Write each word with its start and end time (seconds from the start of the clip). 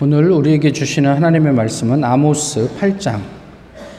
오늘 0.00 0.30
우리에게 0.30 0.70
주시는 0.70 1.12
하나님의 1.12 1.54
말씀은 1.54 2.04
아모스 2.04 2.70
8장 2.78 3.18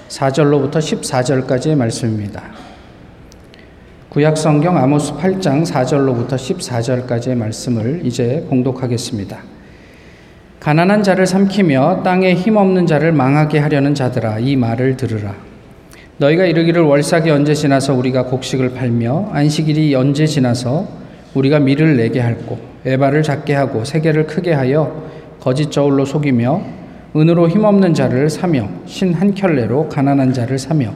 4절로부터 0.07 0.75
14절까지의 0.75 1.75
말씀입니다. 1.75 2.41
구약 4.07 4.37
성경 4.37 4.77
아모스 4.77 5.11
8장 5.15 5.65
4절로부터 5.65 6.35
14절까지의 6.35 7.35
말씀을 7.35 7.99
이제 8.05 8.45
공독하겠습니다. 8.47 9.39
가난한 10.61 11.03
자를 11.03 11.27
삼키며 11.27 12.03
땅에 12.03 12.33
힘없는 12.33 12.87
자를 12.87 13.11
망하게 13.11 13.59
하려는 13.59 13.93
자들아 13.93 14.39
이 14.39 14.55
말을 14.55 14.95
들으라. 14.95 15.35
너희가 16.15 16.45
이르기를 16.45 16.81
월삭이 16.81 17.29
언제 17.29 17.53
지나서 17.53 17.93
우리가 17.93 18.23
곡식을 18.23 18.73
팔며 18.73 19.31
안식일이 19.33 19.93
언제 19.95 20.25
지나서 20.25 20.87
우리가 21.33 21.59
밀을 21.59 21.97
내게 21.97 22.21
할고 22.21 22.57
에바를 22.85 23.21
작게 23.21 23.53
하고 23.53 23.83
세계를 23.83 24.27
크게 24.27 24.53
하여 24.53 25.18
거짓 25.39 25.71
저울로 25.71 26.05
속이며 26.05 26.61
은으로 27.15 27.49
힘없는 27.49 27.93
자를 27.93 28.29
사며 28.29 28.67
신 28.85 29.13
한 29.13 29.33
켤레로 29.33 29.89
가난한 29.89 30.33
자를 30.33 30.59
사며 30.59 30.93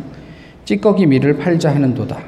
찌꺼기 0.65 1.07
밀을 1.07 1.37
팔자 1.37 1.73
하는도다. 1.73 2.19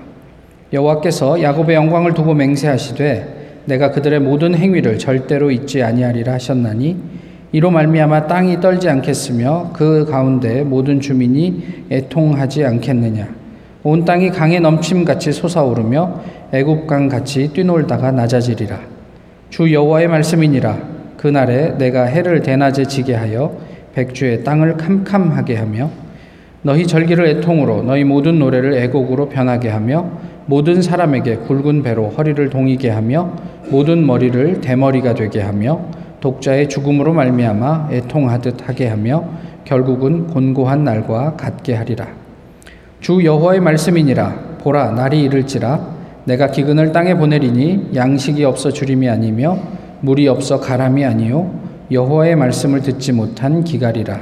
여호와께서 0.74 1.42
야곱의 1.42 1.76
영광을 1.76 2.14
두고 2.14 2.34
맹세하시되 2.34 3.64
내가 3.66 3.92
그들의 3.92 4.20
모든 4.20 4.56
행위를 4.56 4.98
절대로 4.98 5.52
잊지 5.52 5.84
아니하리라 5.84 6.34
하셨나니 6.34 6.98
이로 7.52 7.72
말미암아 7.72 8.28
땅이 8.28 8.60
떨지 8.60 8.90
않겠으며 8.90 9.72
그 9.74 10.06
가운데 10.06 10.64
모든 10.64 11.00
주민이 11.00 11.86
애통하지 11.92 12.66
않겠느냐. 12.66 13.28
온 13.84 14.04
땅이 14.04 14.32
강에 14.32 14.60
넘침같이 14.60 15.32
솟아오르며 15.32 16.22
애굽강 16.52 17.08
같이 17.08 17.48
뛰놀다가 17.54 18.12
낮아지리라. 18.12 18.80
주 19.50 19.72
여호와의 19.72 20.08
말씀이니라 20.08 20.95
그날에 21.26 21.76
내가 21.80 22.04
해를 22.04 22.44
대낮에 22.44 22.86
지게 22.86 23.16
하여 23.16 23.58
백주의 23.96 24.44
땅을 24.44 24.78
캄캄하게 24.78 25.56
하며 25.56 25.90
너희 26.62 26.86
절기를 26.86 27.26
애통으로 27.26 27.82
너희 27.82 28.04
모든 28.04 28.38
노래를 28.38 28.76
애곡으로 28.76 29.30
변하게 29.30 29.70
하며 29.70 30.08
모든 30.46 30.84
사람에게 30.84 31.38
굵은 31.38 31.82
배로 31.82 32.10
허리를 32.10 32.48
동이게 32.52 32.92
하며 32.92 33.34
모든 33.72 34.06
머리를 34.06 34.62
대머리가 34.62 35.16
되게 35.16 35.42
하며 35.42 35.82
독자의 36.20 36.70
죽음으로 36.70 37.14
말미암아 37.14 37.90
애통하듯 37.92 38.70
하게 38.70 38.90
하며 38.90 39.24
결국은 39.64 40.28
곤고한 40.28 40.84
날과 40.84 41.38
같게 41.38 41.74
하리라. 41.74 42.06
주 43.02 43.26
여호와의 43.26 43.62
말씀이니라 43.62 44.58
보라 44.60 44.92
날이 44.92 45.24
이를지라 45.24 45.96
내가 46.26 46.52
기근을 46.52 46.92
땅에 46.92 47.16
보내리니 47.16 47.94
양식이 47.96 48.44
없어 48.44 48.70
주림이 48.70 49.10
아니며 49.10 49.85
물이 50.06 50.28
없어 50.28 50.60
가람이 50.60 51.04
아니요. 51.04 51.52
여호와의 51.92 52.36
말씀을 52.36 52.82
듣지 52.82 53.12
못한 53.12 53.64
기갈이라. 53.64 54.20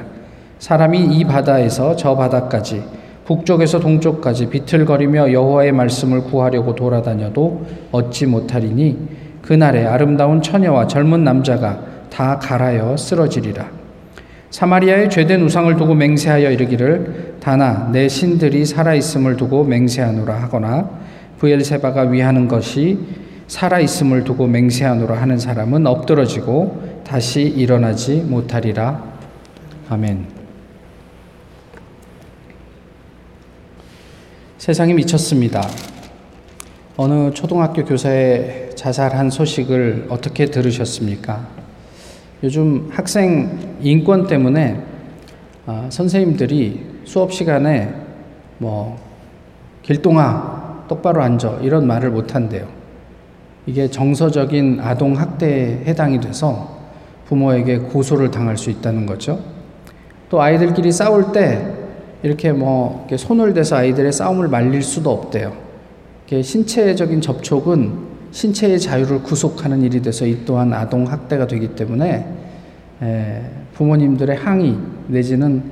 사람이 0.57 1.17
이 1.17 1.25
바다에서 1.25 1.97
저 1.97 2.15
바다까지 2.15 2.81
북쪽에서 3.25 3.81
동쪽까지 3.81 4.49
비틀거리며 4.49 5.33
여호와의 5.33 5.73
말씀을 5.73 6.21
구하려고 6.23 6.73
돌아다녀도 6.73 7.65
얻지 7.91 8.27
못하리니 8.27 8.97
그날에 9.41 9.85
아름다운 9.85 10.41
처녀와 10.41 10.87
젊은 10.87 11.25
남자가 11.25 11.81
다 12.09 12.39
갈아여 12.39 12.95
쓰러지리라. 12.95 13.69
사마리아의 14.51 15.09
죄된 15.09 15.41
우상을 15.41 15.75
두고 15.75 15.95
맹세하여 15.95 16.51
이르기를 16.51 17.35
다나 17.41 17.89
내 17.91 18.07
신들이 18.07 18.65
살아 18.65 18.93
있음을 18.93 19.35
두고 19.35 19.65
맹세하노라 19.65 20.33
하거나 20.43 20.89
부엘세바가 21.39 22.03
위하는 22.03 22.47
것이 22.47 22.99
살아 23.47 23.79
있음을 23.79 24.23
두고 24.23 24.47
맹세하노라 24.47 25.21
하는 25.21 25.37
사람은 25.37 25.85
엎드러지고 25.85 27.01
다시 27.03 27.41
일어나지 27.41 28.17
못하리라. 28.21 29.03
아멘. 29.89 30.27
세상이 34.57 34.93
미쳤습니다. 34.93 35.61
어느 36.95 37.31
초등학교 37.33 37.83
교사의 37.83 38.71
자살한 38.75 39.29
소식을 39.29 40.07
어떻게 40.09 40.45
들으셨습니까? 40.45 41.47
요즘 42.43 42.89
학생 42.91 43.77
인권 43.81 44.27
때문에 44.27 44.79
아, 45.65 45.87
선생님들이 45.89 47.01
수업 47.05 47.33
시간에 47.33 47.93
뭐 48.57 48.97
길동아 49.81 50.85
똑바로 50.87 51.21
앉아 51.23 51.59
이런 51.61 51.87
말을 51.87 52.11
못 52.11 52.35
한대요. 52.35 52.82
이게 53.65 53.89
정서적인 53.89 54.79
아동 54.81 55.17
학대에 55.17 55.83
해당이 55.85 56.19
돼서 56.19 56.81
부모에게 57.25 57.79
고소를 57.79 58.31
당할 58.31 58.57
수 58.57 58.69
있다는 58.69 59.05
거죠. 59.05 59.39
또 60.29 60.41
아이들끼리 60.41 60.91
싸울 60.91 61.31
때 61.31 61.65
이렇게 62.23 62.51
뭐 62.51 63.05
이렇게 63.07 63.17
손을 63.17 63.53
대서 63.53 63.77
아이들의 63.77 64.11
싸움을 64.11 64.47
말릴 64.47 64.81
수도 64.81 65.11
없대요. 65.11 65.53
신체적인 66.41 67.21
접촉은 67.21 68.13
신체의 68.31 68.79
자유를 68.79 69.21
구속하는 69.21 69.83
일이 69.83 70.01
돼서 70.01 70.25
이 70.25 70.43
또한 70.45 70.73
아동 70.73 71.05
학대가 71.05 71.45
되기 71.45 71.75
때문에 71.75 72.25
부모님들의 73.73 74.35
항의 74.35 74.77
내지는 75.07 75.63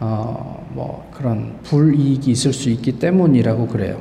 어 0.00 0.54
뭐 0.74 1.08
그런 1.12 1.54
불이익이 1.62 2.30
있을 2.32 2.52
수 2.52 2.68
있기 2.68 2.98
때문이라고 2.98 3.68
그래요. 3.68 4.00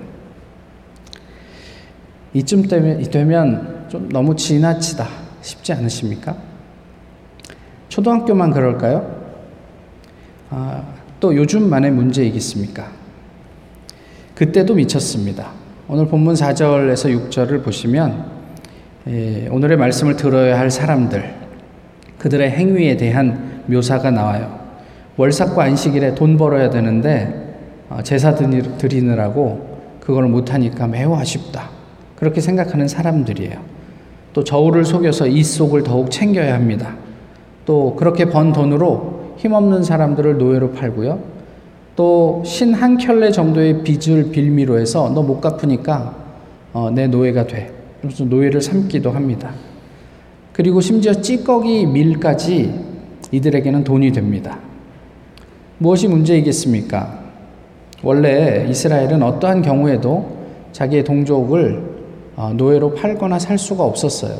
이쯤 2.33 2.63
되면 2.67 3.85
좀 3.89 4.09
너무 4.09 4.35
지나치다 4.35 5.07
싶지 5.41 5.73
않으십니까? 5.73 6.35
초등학교만 7.89 8.51
그럴까요? 8.51 9.23
아, 10.49 10.83
또 11.19 11.35
요즘만의 11.35 11.91
문제이겠습니까? 11.91 12.87
그때도 14.35 14.73
미쳤습니다. 14.75 15.51
오늘 15.87 16.07
본문 16.07 16.33
4절에서 16.33 17.29
6절을 17.29 17.63
보시면 17.63 18.31
예, 19.07 19.47
오늘의 19.49 19.77
말씀을 19.77 20.15
들어야 20.15 20.57
할 20.57 20.71
사람들, 20.71 21.35
그들의 22.17 22.51
행위에 22.51 22.97
대한 22.97 23.63
묘사가 23.67 24.11
나와요. 24.11 24.59
월삭과 25.17 25.63
안식일에 25.63 26.15
돈 26.15 26.37
벌어야 26.37 26.69
되는데 26.69 27.55
어, 27.89 28.01
제사 28.01 28.33
드리느라고 28.33 29.73
그걸 29.99 30.27
못하니까 30.27 30.87
매우 30.87 31.15
아쉽다. 31.15 31.69
그렇게 32.15 32.41
생각하는 32.41 32.87
사람들이에요. 32.87 33.59
또 34.33 34.43
저울을 34.43 34.85
속여서 34.85 35.27
이 35.27 35.43
속을 35.43 35.83
더욱 35.83 36.09
챙겨야 36.11 36.53
합니다. 36.53 36.95
또 37.65 37.95
그렇게 37.95 38.25
번 38.25 38.51
돈으로 38.53 39.33
힘없는 39.37 39.83
사람들을 39.83 40.37
노예로 40.37 40.71
팔고요. 40.71 41.19
또 41.95 42.41
신 42.43 42.73
한 42.73 42.97
켤레 42.97 43.31
정도의 43.31 43.83
빚을 43.83 44.31
빌미로 44.31 44.79
해서 44.79 45.09
너 45.09 45.21
못 45.21 45.39
갚으니까 45.41 46.15
어, 46.73 46.89
내 46.89 47.05
노예가 47.07 47.45
돼. 47.45 47.71
그래서 48.01 48.23
노예를 48.25 48.61
삼기도 48.61 49.11
합니다. 49.11 49.51
그리고 50.53 50.81
심지어 50.81 51.13
찌꺼기 51.13 51.85
밀까지 51.85 52.73
이들에게는 53.31 53.83
돈이 53.83 54.11
됩니다. 54.11 54.57
무엇이 55.77 56.07
문제이겠습니까? 56.07 57.19
원래 58.03 58.65
이스라엘은 58.69 59.21
어떠한 59.23 59.61
경우에도 59.61 60.37
자기의 60.71 61.03
동족을 61.03 61.81
어, 61.81 61.92
노예로 62.55 62.95
팔거나 62.95 63.39
살 63.39 63.57
수가 63.57 63.83
없었어요. 63.83 64.35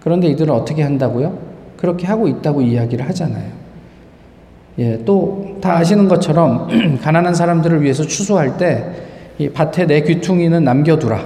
그런데 0.00 0.28
이들은 0.28 0.52
어떻게 0.52 0.82
한다고요? 0.82 1.38
그렇게 1.76 2.06
하고 2.06 2.28
있다고 2.28 2.62
이야기를 2.62 3.08
하잖아요. 3.08 3.58
예, 4.78 5.04
또 5.04 5.58
다 5.60 5.76
아시는 5.76 6.08
것처럼 6.08 6.68
가난한 7.02 7.34
사람들을 7.34 7.82
위해서 7.82 8.04
추수할 8.04 8.56
때 8.56 9.08
이 9.38 9.48
밭에 9.48 9.86
내 9.86 10.02
귀퉁이는 10.02 10.64
남겨두라. 10.64 11.24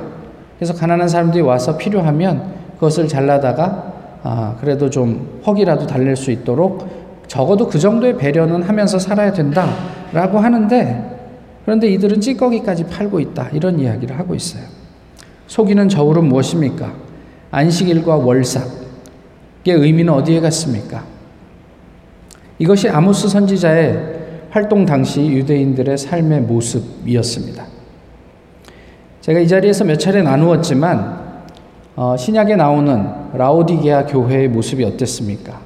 그래서 0.59 0.75
가난한 0.75 1.09
사람들이 1.09 1.43
와서 1.43 1.77
필요하면 1.79 2.53
그것을 2.75 3.09
잘라다가 3.09 3.93
아, 4.23 4.57
그래도 4.61 4.89
좀 4.91 5.41
퍽이라도 5.43 5.87
달랠 5.87 6.15
수 6.15 6.31
있도록 6.31 6.87
적어도 7.27 7.67
그 7.69 7.79
정도의 7.79 8.19
배려는 8.19 8.63
하면서 8.63 8.99
살아야 8.99 9.33
된다라고 9.33 10.39
하는데 10.39 11.11
그런데 11.65 11.89
이들은 11.89 12.21
찌꺼기까지 12.21 12.85
팔고 12.85 13.19
있다 13.19 13.49
이런 13.53 13.81
이야기를 13.81 14.19
하고 14.19 14.35
있어요. 14.35 14.63
속이는 15.53 15.91
저울은 15.91 16.25
무엇입니까? 16.29 16.95
안식일과 17.51 18.17
월삭의 18.17 18.71
의미는 19.67 20.15
어디에 20.15 20.41
갔습니까? 20.41 21.05
이것이 22.59 22.89
아모스 22.89 23.29
선지자의 23.29 24.49
활동 24.49 24.87
당시 24.87 25.27
유대인들의 25.27 25.99
삶의 25.99 26.41
모습이었습니다. 26.41 27.67
제가 29.21 29.41
이 29.41 29.47
자리에서 29.47 29.85
몇 29.85 29.97
차례 29.97 30.23
나누었지만 30.23 31.21
어, 31.97 32.17
신약에 32.17 32.57
나오는 32.57 33.07
라오디게아 33.35 34.07
교회의 34.07 34.49
모습이 34.49 34.83
어땠습니까? 34.85 35.61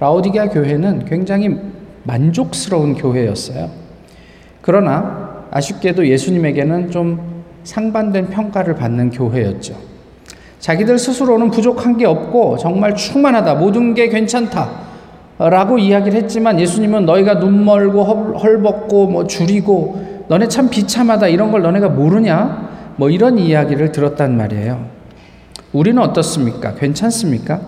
라오디게아 0.00 0.48
교회는 0.48 1.04
굉장히 1.04 1.56
만족스러운 2.02 2.96
교회였어요. 2.96 3.70
그러나 4.60 5.46
아쉽게도 5.52 6.08
예수님에게는 6.08 6.90
좀 6.90 7.29
상반된 7.64 8.30
평가를 8.30 8.74
받는 8.74 9.10
교회였죠. 9.10 9.74
자기들 10.58 10.98
스스로는 10.98 11.50
부족한 11.50 11.96
게 11.96 12.06
없고 12.06 12.58
정말 12.58 12.94
충만하다. 12.94 13.54
모든 13.54 13.94
게 13.94 14.08
괜찮다. 14.08 14.90
라고 15.38 15.78
이야기를 15.78 16.22
했지만 16.22 16.60
예수님은 16.60 17.06
너희가 17.06 17.38
눈 17.38 17.64
멀고 17.64 18.04
헐벗고 18.04 19.06
뭐 19.06 19.26
줄이고 19.26 20.24
너네 20.28 20.48
참 20.48 20.68
비참하다 20.68 21.28
이런 21.28 21.50
걸 21.50 21.62
너네가 21.62 21.88
모르냐? 21.88 22.68
뭐 22.96 23.08
이런 23.08 23.38
이야기를 23.38 23.90
들었단 23.90 24.36
말이에요. 24.36 24.84
우리는 25.72 26.00
어떻습니까? 26.02 26.74
괜찮습니까? 26.74 27.60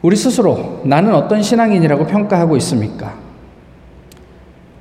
우리 0.00 0.16
스스로 0.16 0.80
나는 0.84 1.14
어떤 1.14 1.42
신앙인이라고 1.42 2.06
평가하고 2.06 2.56
있습니까? 2.56 3.14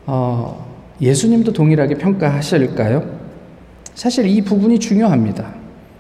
어, 0.06 0.66
예수님도 1.02 1.52
동일하게 1.52 1.96
평가하실까요? 1.96 3.23
사실 3.96 4.28
이 4.28 4.42
부분이 4.42 4.80
중요합니다. 4.80 5.46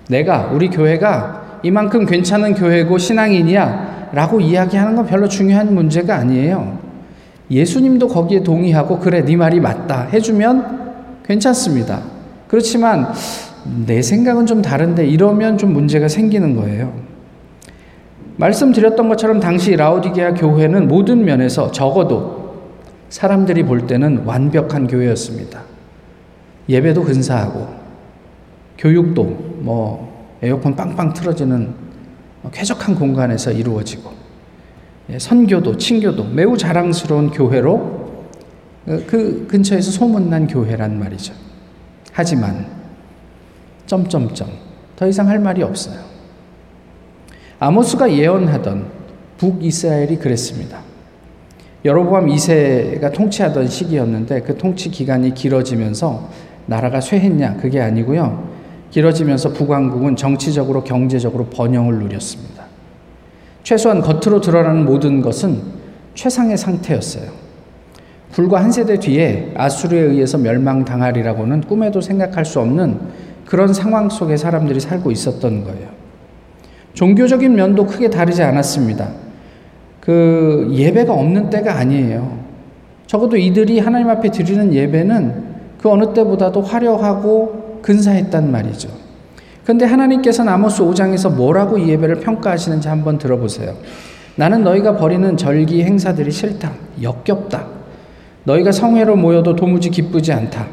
내가, 0.10 0.50
우리 0.52 0.70
교회가 0.70 1.60
이만큼 1.64 2.06
괜찮은 2.06 2.56
교회고 2.56 2.98
신앙인이야 2.98 4.10
라고 4.12 4.40
이야기하는 4.40 4.96
건 4.96 5.06
별로 5.06 5.28
중요한 5.28 5.74
문제가 5.74 6.18
아니에요. 6.18 6.78
예수님도 7.50 8.08
거기에 8.08 8.44
동의하고 8.44 9.00
그래 9.00 9.24
네 9.24 9.36
말이 9.36 9.60
맞다 9.60 10.08
해주면 10.14 10.94
괜찮습니다. 11.26 12.02
그렇지만 12.48 13.12
내 13.86 14.02
생각은 14.02 14.46
좀 14.46 14.62
다른데 14.62 15.08
이러면 15.08 15.58
좀 15.58 15.74
문제가 15.74 16.08
생기는 16.08 16.56
거예요. 16.56 16.94
말씀드렸던 18.36 19.10
것처럼 19.10 19.40
당시 19.40 19.76
라오디게아 19.76 20.34
교회는 20.34 20.88
모든 20.88 21.24
면에서 21.24 21.72
적어도 21.72 22.56
사람들이 23.10 23.64
볼 23.64 23.88
때는 23.88 24.24
완벽한 24.26 24.88
교회였습니다. 24.88 25.62
예배도 26.68 27.04
근사하고 27.04 27.83
교육도 28.84 29.24
뭐 29.62 30.38
에어컨 30.42 30.76
빵빵 30.76 31.14
틀어지는 31.14 31.74
쾌적한 32.52 32.96
공간에서 32.96 33.54
이루어지고 33.54 34.12
예, 35.10 35.18
선교도 35.18 35.78
친교도 35.78 36.26
매우 36.26 36.58
자랑스러운 36.58 37.32
교회로 37.32 37.74
어, 38.86 39.00
그 39.08 39.48
근처에서 39.50 39.90
소문난 39.90 40.48
교회란 40.48 41.00
말이죠. 41.00 41.34
하지만 42.12 42.68
점점점 43.86 44.50
더 44.98 45.08
이상 45.08 45.30
할 45.30 45.40
말이 45.40 45.64
없어요. 45.64 46.00
아모스가 47.60 48.12
예언하던 48.12 48.92
북이스라엘이 49.38 50.18
그랬습니다. 50.18 50.82
여로보암 51.86 52.28
2세가 52.28 53.14
통치하던 53.14 53.70
시기였는데 53.70 54.42
그 54.42 54.58
통치 54.58 54.92
기간이 54.92 55.34
길어지면서 55.34 56.30
나라가 56.66 57.00
쇠했냐 57.00 57.56
그게 57.58 57.80
아니고요. 57.80 58.53
길어지면서 58.94 59.54
북왕국은 59.54 60.16
정치적으로 60.16 60.84
경제적으로 60.84 61.46
번영을 61.46 61.96
누렸습니다. 61.96 62.66
최소한 63.64 64.02
겉으로 64.02 64.40
드러나는 64.40 64.86
모든 64.86 65.24
것은 65.24 65.62
최상의 66.14 66.58
상태였어요. 66.58 67.32
불과 68.32 68.62
한 68.62 68.72
세대 68.72 69.00
뒤에 69.00 69.52
아수르에 69.56 70.00
의해서 70.00 70.38
멸망당하리라고는 70.38 71.62
꿈에도 71.62 72.02
생각할 72.02 72.46
수 72.46 72.60
없는 72.60 73.00
그런 73.46 73.74
상황 73.74 74.10
속에 74.10 74.38
사람들이 74.38 74.80
살고 74.80 75.10
있었던 75.10 75.64
거예요. 75.64 75.88
종교적인 76.94 77.56
면도 77.56 77.88
크게 77.88 78.12
다르지 78.12 78.44
않았습니다. 78.44 79.10
그 80.02 80.70
예배가 80.72 81.12
없는 81.12 81.50
때가 81.50 81.78
아니에요. 81.78 82.38
적어도 83.08 83.38
이들이 83.38 83.80
하나님 83.80 84.10
앞에 84.10 84.30
드리는 84.30 84.72
예배는 84.72 85.54
그 85.82 85.90
어느 85.90 86.14
때보다도 86.14 86.62
화려하고 86.62 87.63
근사했단 87.84 88.52
말이죠. 88.52 88.90
그런데 89.64 89.86
하나님께서는 89.86 90.52
아모스 90.52 90.84
5장에서 90.84 91.34
뭐라고 91.34 91.78
이 91.78 91.88
예배를 91.90 92.16
평가하시는지 92.16 92.88
한번 92.88 93.20
들어보세요. 93.20 93.76
나는 94.36 94.64
너희가 94.64 94.98
벌이는 94.98 95.38
절기 95.38 95.84
행사들이 95.84 96.32
싫다. 96.32 96.72
역겹다. 97.02 97.68
너희가 98.46 98.72
성회로 98.72 99.16
모여도 99.16 99.56
도무지 99.56 99.90
기쁘지 99.90 100.34
않다. 100.34 100.68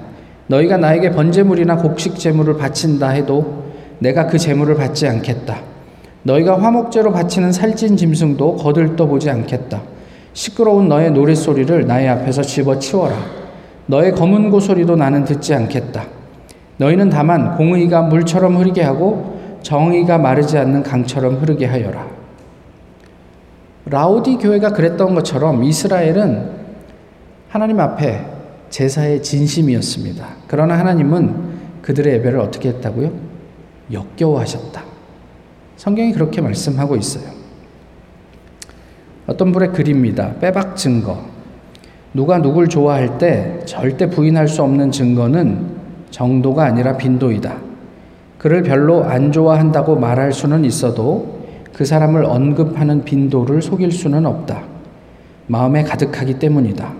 너희가 0.46 0.78
나에게 0.78 1.10
번제물이나 1.10 1.76
곡식 1.76 2.18
제물을 2.18 2.56
바친다 2.56 3.10
해도 3.10 3.64
내가 4.00 4.26
그 4.26 4.38
제물을 4.38 4.74
받지 4.76 5.06
않겠다. 5.06 5.60
너희가 6.22 6.60
화목제로 6.60 7.12
바치는 7.12 7.52
살찐 7.52 7.96
짐승도 7.96 8.56
거들떠 8.56 9.06
보지 9.06 9.30
않겠다. 9.30 9.82
시끄러운 10.32 10.88
너의 10.88 11.12
노랫소리를 11.12 11.86
나의 11.86 12.08
앞에서 12.08 12.42
집어치워라. 12.42 13.16
너의 13.86 14.12
검은 14.12 14.50
고소리도 14.50 14.96
나는 14.96 15.24
듣지 15.24 15.54
않겠다. 15.54 16.19
너희는 16.80 17.10
다만 17.10 17.56
공의가 17.56 18.00
물처럼 18.00 18.56
흐르게 18.56 18.80
하고 18.80 19.58
정의가 19.60 20.16
마르지 20.16 20.56
않는 20.56 20.82
강처럼 20.82 21.36
흐르게 21.36 21.66
하여라. 21.66 22.08
라우디 23.84 24.38
교회가 24.38 24.70
그랬던 24.70 25.14
것처럼 25.14 25.62
이스라엘은 25.62 26.50
하나님 27.50 27.80
앞에 27.80 28.24
제사의 28.70 29.22
진심이었습니다. 29.22 30.26
그러나 30.46 30.78
하나님은 30.78 31.50
그들의 31.82 32.14
예배를 32.14 32.40
어떻게 32.40 32.70
했다고요? 32.70 33.12
역겨워하셨다. 33.92 34.82
성경이 35.76 36.12
그렇게 36.12 36.40
말씀하고 36.40 36.96
있어요. 36.96 37.30
어떤 39.26 39.52
분의 39.52 39.72
글입니다. 39.72 40.36
빼박 40.40 40.76
증거. 40.76 41.26
누가 42.14 42.40
누굴 42.40 42.68
좋아할 42.68 43.18
때 43.18 43.60
절대 43.66 44.08
부인할 44.08 44.48
수 44.48 44.62
없는 44.62 44.90
증거는 44.92 45.69
정도가 46.10 46.64
아니라 46.64 46.96
빈도이다. 46.96 47.56
그를 48.38 48.62
별로 48.62 49.04
안 49.04 49.32
좋아한다고 49.32 49.96
말할 49.96 50.32
수는 50.32 50.64
있어도 50.64 51.40
그 51.72 51.84
사람을 51.84 52.24
언급하는 52.24 53.04
빈도를 53.04 53.62
속일 53.62 53.92
수는 53.92 54.26
없다. 54.26 54.62
마음에 55.46 55.82
가득하기 55.82 56.38
때문이다. 56.38 56.92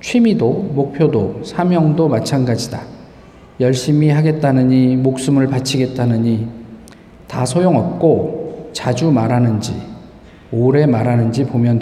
취미도 0.00 0.70
목표도 0.74 1.40
사명도 1.44 2.08
마찬가지다. 2.08 2.80
열심히 3.60 4.10
하겠다느니 4.10 4.96
목숨을 4.96 5.46
바치겠다느니 5.48 6.48
다 7.26 7.46
소용없고 7.46 8.70
자주 8.72 9.10
말하는지 9.10 9.74
오래 10.52 10.86
말하는지 10.86 11.44
보면 11.46 11.80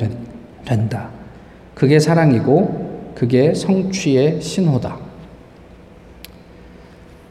된다. 0.65 1.09
그게 1.75 1.99
사랑이고 1.99 3.13
그게 3.15 3.55
성취의 3.55 4.41
신호다. 4.41 5.04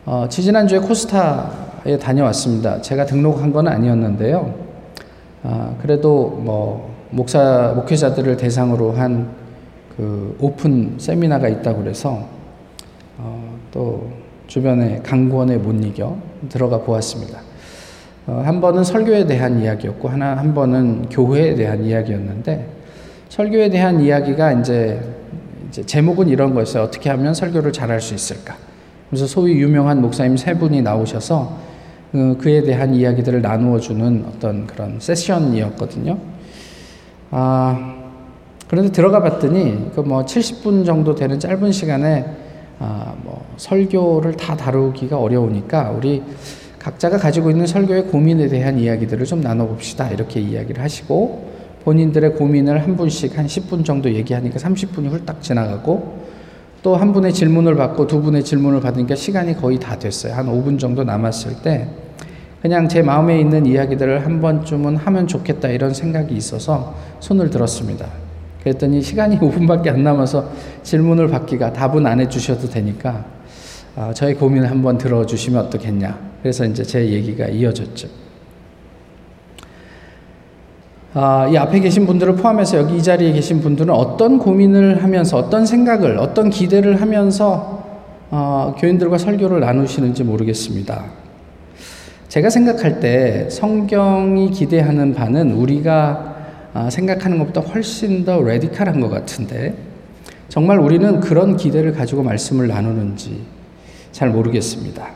어, 0.05 0.27
지지난주에 0.29 0.79
코스타에 0.79 1.97
다녀왔습니다. 1.99 2.81
제가 2.81 3.05
등록한 3.05 3.53
건 3.53 3.67
아니었는데요. 3.67 4.53
아, 5.43 5.75
그래도 5.81 6.39
뭐 6.43 6.93
목사 7.09 7.73
목회자들을 7.75 8.37
대상으로 8.37 8.91
한 8.91 9.43
그 9.97 10.35
오픈 10.39 10.95
세미나가 10.97 11.47
있다고 11.47 11.81
그래서 11.83 12.27
어, 13.17 13.59
또 13.71 14.09
주변에 14.47 15.01
강권에 15.03 15.57
못 15.57 15.73
이겨 15.85 16.17
들어가 16.49 16.79
보았습니다. 16.79 17.39
어, 18.25 18.41
한 18.43 18.59
번은 18.59 18.83
설교에 18.83 19.25
대한 19.25 19.61
이야기였고 19.61 20.09
하나 20.09 20.35
한 20.35 20.53
번은 20.53 21.09
교회에 21.09 21.55
대한 21.55 21.83
이야기였는데 21.83 22.67
설교에 23.29 23.69
대한 23.69 24.01
이야기가 24.01 24.53
이제, 24.53 24.99
이제 25.69 25.83
제목은 25.85 26.27
이런 26.27 26.53
거였어요. 26.53 26.83
어떻게 26.83 27.09
하면 27.09 27.33
설교를 27.33 27.71
잘할 27.71 28.01
수 28.01 28.13
있을까? 28.13 28.55
그래서 29.13 29.27
소위 29.27 29.61
유명한 29.61 30.01
목사님 30.01 30.37
세 30.37 30.55
분이 30.55 30.81
나오셔서 30.81 31.55
그, 32.11 32.35
그에 32.41 32.63
대한 32.63 32.95
이야기들을 32.95 33.43
나누어 33.43 33.79
주는 33.79 34.25
어떤 34.27 34.65
그런 34.65 34.99
세션이었거든요. 34.99 36.17
아, 37.29 37.95
그런데 38.67 38.91
들어가 38.91 39.21
봤더니 39.21 39.91
그 39.93 40.01
뭐 40.01 40.25
70분 40.25 40.83
정도 40.83 41.13
되는 41.13 41.39
짧은 41.39 41.71
시간에 41.71 42.25
아, 42.79 43.13
뭐 43.23 43.45
설교를 43.57 44.35
다 44.35 44.57
다루기가 44.57 45.19
어려우니까 45.19 45.91
우리 45.91 46.23
각자가 46.79 47.19
가지고 47.19 47.51
있는 47.51 47.67
설교의 47.67 48.07
고민에 48.07 48.47
대한 48.47 48.79
이야기들을 48.79 49.27
좀 49.27 49.41
나눠봅시다. 49.41 50.09
이렇게 50.09 50.39
이야기를 50.39 50.81
하시고 50.81 51.51
본인들의 51.83 52.33
고민을 52.33 52.81
한 52.81 52.97
분씩 52.97 53.37
한 53.37 53.45
10분 53.45 53.85
정도 53.85 54.11
얘기하니까 54.11 54.57
30분이 54.57 55.11
훌딱 55.11 55.43
지나가고 55.43 56.32
또 56.83 56.97
한 56.97 57.13
분의 57.13 57.33
질문을 57.33 57.75
받고 57.75 58.07
두 58.07 58.21
분의 58.21 58.43
질문을 58.43 58.81
받으니까 58.81 59.15
시간이 59.15 59.55
거의 59.57 59.79
다 59.79 59.97
됐어요. 59.97 60.33
한 60.33 60.45
5분 60.47 60.77
정도 60.77 61.03
남았을 61.03 61.61
때 61.63 61.87
그냥 62.61 62.87
제 62.87 63.01
마음에 63.01 63.39
있는 63.39 63.65
이야기들을 63.65 64.25
한 64.25 64.41
번쯤은 64.41 64.97
하면 64.97 65.27
좋겠다 65.27 65.69
이런 65.69 65.93
생각이 65.93 66.35
있어서 66.35 66.95
손을 67.21 67.49
들었습니다. 67.49 68.07
그랬더니 68.63 69.01
시간이 69.01 69.39
5분밖에 69.41 69.87
안 69.87 70.03
남아서 70.03 70.49
질문을 70.83 71.29
받기가 71.29 71.73
답은 71.73 72.05
안 72.05 72.19
해주셔도 72.19 72.69
되니까 72.69 73.25
어, 73.95 74.11
저의 74.13 74.35
고민을 74.35 74.69
한번 74.69 74.97
들어주시면 74.97 75.65
어떻겠냐. 75.65 76.17
그래서 76.41 76.65
이제 76.65 76.83
제 76.83 77.07
얘기가 77.07 77.47
이어졌죠. 77.47 78.22
아, 81.15 81.47
이 81.47 81.55
앞에 81.55 81.79
계신 81.79 82.07
분들을 82.07 82.37
포함해서 82.37 82.77
여기 82.77 82.97
이 82.97 83.03
자리에 83.03 83.33
계신 83.33 83.61
분들은 83.61 83.93
어떤 83.93 84.39
고민을 84.39 85.03
하면서 85.03 85.37
어떤 85.37 85.63
생각을 85.63 86.17
어떤 86.17 86.49
기대를 86.49 87.01
하면서 87.01 87.83
어, 88.31 88.73
교인들과 88.79 89.19
설교를 89.19 89.59
나누시는지 89.59 90.23
모르겠습니다. 90.23 91.05
제가 92.29 92.49
생각할 92.49 92.99
때 92.99 93.47
성경이 93.51 94.49
기대하는 94.49 95.13
바는 95.13 95.51
우리가 95.51 96.33
아, 96.73 96.89
생각하는 96.89 97.37
것보다 97.37 97.61
훨씬 97.61 98.25
더 98.25 98.41
레디칼한 98.41 98.99
것 98.99 99.09
같은데 99.09 99.75
정말 100.49 100.79
우리는 100.79 101.19
그런 101.19 101.57
기대를 101.57 101.93
가지고 101.93 102.23
말씀을 102.23 102.67
나누는지 102.67 103.39
잘 104.11 104.31
모르겠습니다. 104.31 105.09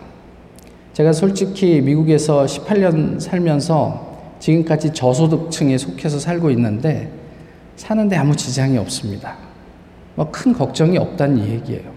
제가 0.93 1.11
솔직히 1.11 1.81
미국에서 1.81 2.45
18년 2.45 3.19
살면서 3.19 4.06
지금까지 4.39 4.93
저소득층에 4.93 5.77
속해서 5.77 6.19
살고 6.19 6.51
있는데 6.51 7.11
사는데 7.75 8.15
아무 8.15 8.35
지장이 8.35 8.77
없습니다. 8.77 9.35
뭐 10.15 10.31
큰 10.31 10.53
걱정이 10.53 10.97
없다는 10.97 11.39
얘기예요. 11.47 11.91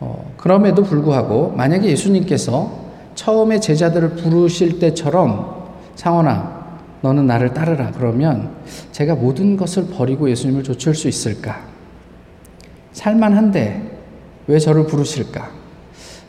어, 0.00 0.32
그럼에도 0.36 0.82
불구하고 0.82 1.52
만약에 1.56 1.88
예수님께서 1.88 2.84
처음에 3.14 3.60
제자들을 3.60 4.16
부르실 4.16 4.78
때처럼 4.78 5.64
상원아 5.94 6.64
너는 7.02 7.26
나를 7.26 7.52
따르라 7.52 7.90
그러면 7.92 8.50
제가 8.90 9.14
모든 9.14 9.56
것을 9.56 9.88
버리고 9.88 10.28
예수님을 10.30 10.62
좇을 10.64 10.94
수 10.94 11.08
있을까? 11.08 11.60
살만한데 12.92 13.98
왜 14.46 14.58
저를 14.58 14.86
부르실까? 14.86 15.50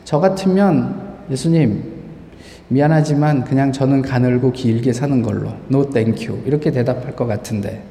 저 0.04 0.20
같으면 0.20 1.16
예수님 1.30 1.95
미안하지만 2.68 3.44
그냥 3.44 3.72
저는 3.72 4.02
가늘고 4.02 4.52
길게 4.52 4.92
사는 4.92 5.22
걸로 5.22 5.52
no 5.70 5.88
thank 5.90 6.26
you 6.26 6.42
이렇게 6.46 6.70
대답할 6.70 7.14
것 7.14 7.26
같은데 7.26 7.82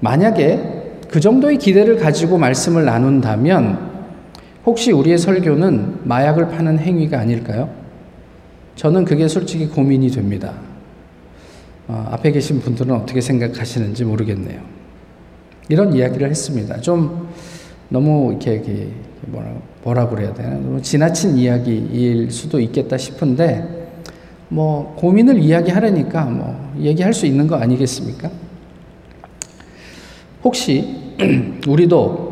만약에 0.00 0.88
그 1.10 1.20
정도의 1.20 1.58
기대를 1.58 1.98
가지고 1.98 2.38
말씀을 2.38 2.84
나눈다면 2.84 3.88
혹시 4.64 4.92
우리의 4.92 5.18
설교는 5.18 6.00
마약을 6.04 6.48
파는 6.48 6.78
행위가 6.78 7.18
아닐까요? 7.18 7.70
저는 8.76 9.04
그게 9.04 9.26
솔직히 9.26 9.66
고민이 9.66 10.10
됩니다. 10.10 10.52
어, 11.88 12.06
앞에 12.12 12.30
계신 12.32 12.60
분들은 12.60 12.94
어떻게 12.94 13.20
생각하시는지 13.20 14.04
모르겠네요. 14.04 14.60
이런 15.70 15.94
이야기를 15.94 16.28
했습니다. 16.28 16.80
좀 16.80 17.28
너무 17.88 18.38
이렇게, 18.40 18.90
뭐라, 19.30 19.52
뭐라 19.82 20.08
그래야 20.08 20.32
되나? 20.34 20.50
너무 20.50 20.80
지나친 20.82 21.36
이야기일 21.36 22.30
수도 22.30 22.60
있겠다 22.60 22.96
싶은데, 22.96 23.90
뭐, 24.48 24.94
고민을 24.96 25.38
이야기하려니까 25.38 26.24
뭐, 26.24 26.72
얘기할 26.78 27.12
수 27.12 27.26
있는 27.26 27.46
거 27.46 27.56
아니겠습니까? 27.56 28.30
혹시 30.44 31.14
우리도 31.66 32.28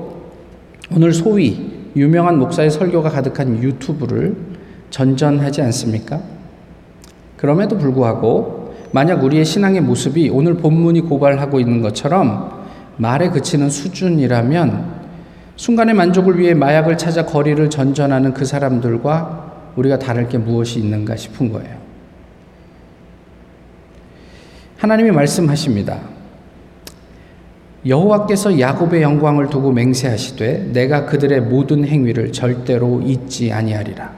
오늘 0.95 1.13
소위 1.13 1.91
유명한 1.97 2.39
목사의 2.39 2.71
설교가 2.71 3.11
가득한 3.11 3.63
유튜브를 3.63 4.37
전전하지 4.91 5.63
않습니까? 5.63 6.21
그럼에도 7.37 7.77
불구하고 7.77 8.75
만약 8.93 9.25
우리의 9.25 9.45
신앙의 9.45 9.81
모습이 9.83 10.31
오늘 10.31 10.55
본문이 10.55 11.03
고발하고 11.03 11.59
있는 11.61 11.83
것처럼 11.83 12.65
말에 12.97 13.29
그치는 13.31 13.69
수준이라면 13.69 15.06
순간의 15.57 15.95
만족을 15.95 16.39
위해 16.39 16.55
마약을 16.55 16.99
찾아 16.99 17.25
거리를 17.25 17.69
전전하는 17.71 18.35
그 18.35 18.45
사람들과 18.45 19.73
우리가 19.77 19.99
다를 19.99 20.29
게 20.29 20.39
무엇이 20.39 20.79
있는가 20.79 21.17
싶은 21.17 21.51
거예요. 21.51 21.77
하나님이 24.79 25.11
말씀하십니다. 25.11 26.01
여호와께서 27.87 28.59
야곱의 28.59 29.03
영광을 29.03 29.49
두고 29.49 29.73
맹세하시되 29.73 30.71
내가 30.73 31.07
그들의 31.07 31.41
모든 31.43 31.87
행위를 31.87 32.33
절대로 32.33 33.01
잊지 33.01 33.53
아니하리라. 33.53 34.13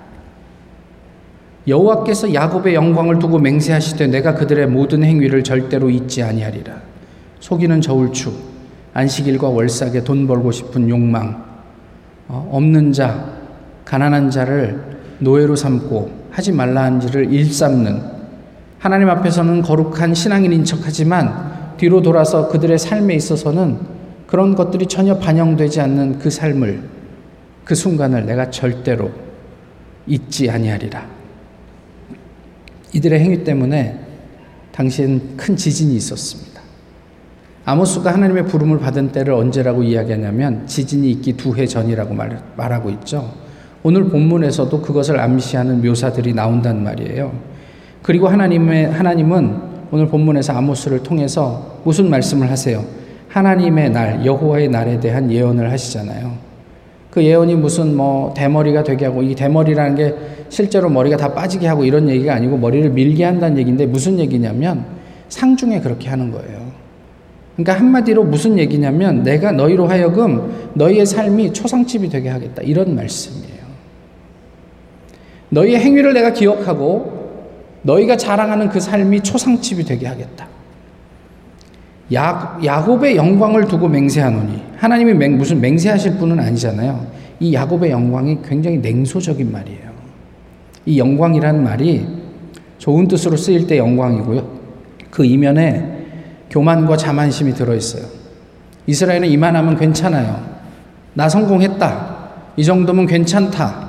여호와께서 1.67 2.33
야곱의 2.33 2.75
영광을 2.75 3.19
두고 3.19 3.39
맹세하시되 3.39 4.07
내가 4.07 4.35
그들의 4.35 4.67
모든 4.69 5.05
행위를 5.05 5.45
절대로 5.45 5.91
잊지 5.91 6.23
아니하리라. 6.23 6.81
속이는 7.41 7.83
저울추, 7.83 8.33
안식일과 8.99 9.49
월삭에 9.49 10.03
돈 10.03 10.27
벌고 10.27 10.51
싶은 10.51 10.89
욕망, 10.89 11.45
어, 12.27 12.49
없는 12.51 12.93
자, 12.93 13.33
가난한 13.85 14.29
자를 14.29 14.99
노예로 15.21 15.55
삼고 15.55 16.11
하지 16.33 16.51
말라는 16.51 17.03
일을 17.03 17.33
일삼는 17.33 18.03
하나님 18.81 19.09
앞에서는 19.09 19.63
거룩한 19.63 20.15
신앙인인 20.15 20.65
척하지만 20.65 21.77
뒤로 21.77 22.03
돌아서 22.03 22.49
그들의 22.49 22.77
삶에 22.77 23.15
있어서는 23.15 23.79
그런 24.27 24.57
것들이 24.57 24.87
전혀 24.87 25.17
반영되지 25.17 25.81
않는 25.81 26.19
그 26.19 26.29
삶을 26.29 26.83
그 27.65 27.77
순간을 27.77 28.27
내가 28.27 28.51
절대로 28.51 29.13
잊지 30.09 30.51
아니하리라. 30.51 31.07
이들의 32.93 33.21
행위 33.21 33.45
때문에 33.45 34.01
당시엔 34.73 35.37
큰 35.37 35.55
지진이 35.55 35.95
있었습니다. 35.95 36.48
아모스가 37.69 38.15
하나님의 38.15 38.47
부름을 38.47 38.79
받은 38.79 39.13
때를 39.13 39.35
언제라고 39.35 39.83
이야기하냐면 39.83 40.67
지진이 40.67 41.11
있기 41.11 41.35
두 41.35 41.55
해 41.55 41.67
전이라고 41.67 42.15
말, 42.15 42.41
말하고 42.57 42.89
있죠. 42.89 43.31
오늘 43.83 44.05
본문에서도 44.05 44.81
그것을 44.81 45.21
암시하는 45.21 45.83
묘사들이 45.83 46.33
나온단 46.33 46.83
말이에요. 46.83 47.31
그리고 48.01 48.29
하나님의 48.29 48.91
하나님은 48.91 49.57
오늘 49.91 50.09
본문에서 50.09 50.55
아모스를 50.55 51.03
통해서 51.03 51.81
무슨 51.85 52.09
말씀을 52.09 52.51
하세요? 52.51 52.83
하나님의 53.29 53.91
날, 53.91 54.25
여호와의 54.25 54.69
날에 54.69 54.99
대한 54.99 55.31
예언을 55.31 55.71
하시잖아요. 55.71 56.33
그 57.11 57.23
예언이 57.23 57.55
무슨 57.57 57.95
뭐 57.95 58.33
대머리가 58.35 58.83
되게 58.83 59.05
하고 59.05 59.23
이 59.23 59.35
대머리라는 59.35 59.95
게 59.95 60.15
실제로 60.49 60.89
머리가 60.89 61.19
다 61.19 61.35
빠지게 61.35 61.67
하고 61.67 61.85
이런 61.85 62.09
얘기가 62.09 62.35
아니고 62.35 62.57
머리를 62.57 62.89
밀게 62.89 63.25
한다는 63.25 63.59
얘기인데 63.59 63.85
무슨 63.85 64.19
얘기냐면 64.19 64.87
상중에 65.29 65.81
그렇게 65.81 66.09
하는 66.09 66.31
거예요. 66.33 66.68
그러니까 67.59 67.75
한마디로 67.75 68.23
무슨 68.23 68.57
얘기냐면 68.57 69.25
내가 69.25 69.51
너희로 69.51 69.89
하여금 69.89 70.71
너희의 70.75 71.05
삶이 71.05 71.53
초상집이 71.53 72.09
되게 72.09 72.29
하겠다. 72.29 72.63
이런 72.63 72.95
말씀이에요. 72.95 73.59
너희의 75.49 75.81
행위를 75.81 76.15
내가 76.15 76.33
기억하고 76.33 77.19
너희가 77.83 78.17
자랑하는 78.17 78.69
그 78.69 78.79
삶이 78.79 79.23
초상집이 79.23 79.83
되게 79.83 80.07
하겠다. 80.07 80.47
야, 82.15 82.57
야곱의 82.65 83.17
영광을 83.17 83.67
두고 83.67 83.89
맹세하노니 83.89 84.63
하나님이 84.77 85.15
맹, 85.15 85.37
무슨 85.37 85.61
맹세하실 85.61 86.19
분은 86.19 86.39
아니잖아요. 86.39 87.09
이 87.41 87.53
야곱의 87.55 87.91
영광이 87.91 88.39
굉장히 88.49 88.79
냉소적인 88.79 89.51
말이에요. 89.51 89.89
이 90.87 90.97
영광이라는 90.97 91.65
말이 91.65 92.07
좋은 92.79 93.09
뜻으로 93.09 93.37
쓰일 93.37 93.67
때 93.67 93.79
영광이고요. 93.79 94.59
그 95.11 95.25
이면에 95.25 95.98
교만과 96.51 96.97
자만심이 96.97 97.55
들어있어요. 97.55 98.05
이스라엘은 98.87 99.29
이만하면 99.29 99.77
괜찮아요. 99.77 100.41
나 101.15 101.29
성공했다. 101.29 102.19
이 102.57 102.65
정도면 102.65 103.07
괜찮다. 103.07 103.89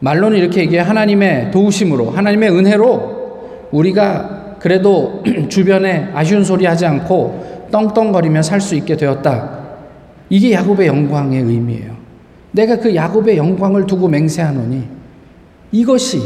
말로는 0.00 0.38
이렇게 0.38 0.60
얘기해 0.60 0.82
하나님의 0.82 1.50
도우심으로 1.50 2.10
하나님의 2.10 2.50
은혜로 2.50 3.68
우리가 3.72 4.56
그래도 4.58 5.22
주변에 5.48 6.10
아쉬운 6.14 6.44
소리 6.44 6.66
하지 6.66 6.86
않고 6.86 7.68
떵떵거리며 7.70 8.42
살 8.42 8.60
수 8.60 8.74
있게 8.74 8.96
되었다. 8.96 9.56
이게 10.28 10.52
야곱의 10.52 10.86
영광의 10.86 11.42
의미예요. 11.42 11.96
내가 12.52 12.76
그 12.78 12.94
야곱의 12.94 13.36
영광을 13.36 13.86
두고 13.86 14.08
맹세하노니 14.08 14.82
이것이 15.72 16.20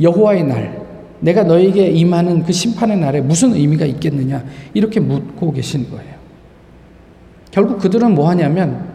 여호와의 0.00 0.44
날, 0.44 0.80
내가 1.20 1.42
너에게 1.42 1.88
임하는 1.88 2.44
그 2.44 2.52
심판의 2.52 2.98
날에 2.98 3.20
무슨 3.20 3.54
의미가 3.54 3.86
있겠느냐 3.86 4.44
이렇게 4.74 5.00
묻고 5.00 5.52
계신 5.52 5.90
거예요. 5.90 6.14
결국 7.50 7.78
그들은 7.78 8.14
뭐 8.14 8.28
하냐면 8.28 8.86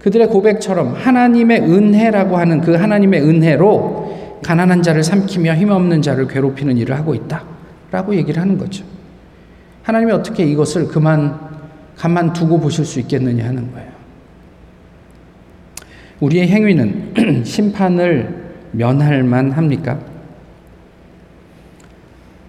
그들의 0.00 0.28
고백처럼 0.28 0.94
하나님의 0.94 1.62
은혜라고 1.62 2.36
하는 2.36 2.60
그 2.60 2.74
하나님의 2.74 3.22
은혜로 3.22 4.38
가난한 4.42 4.82
자를 4.82 5.02
삼키며 5.02 5.54
힘없는 5.54 6.02
자를 6.02 6.28
괴롭히는 6.28 6.76
일을 6.78 6.96
하고 6.96 7.14
있다. 7.14 7.42
라고 7.90 8.14
얘기를 8.14 8.40
하는 8.40 8.56
거죠. 8.58 8.84
하나님이 9.82 10.12
어떻게 10.12 10.44
이것을 10.44 10.86
그만, 10.88 11.40
가만 11.96 12.32
두고 12.32 12.60
보실 12.60 12.84
수 12.84 13.00
있겠느냐 13.00 13.44
하는 13.46 13.72
거예요. 13.72 13.88
우리의 16.20 16.48
행위는 16.48 17.42
심판을 17.44 18.48
면할 18.72 19.22
만 19.22 19.50
합니까? 19.50 19.98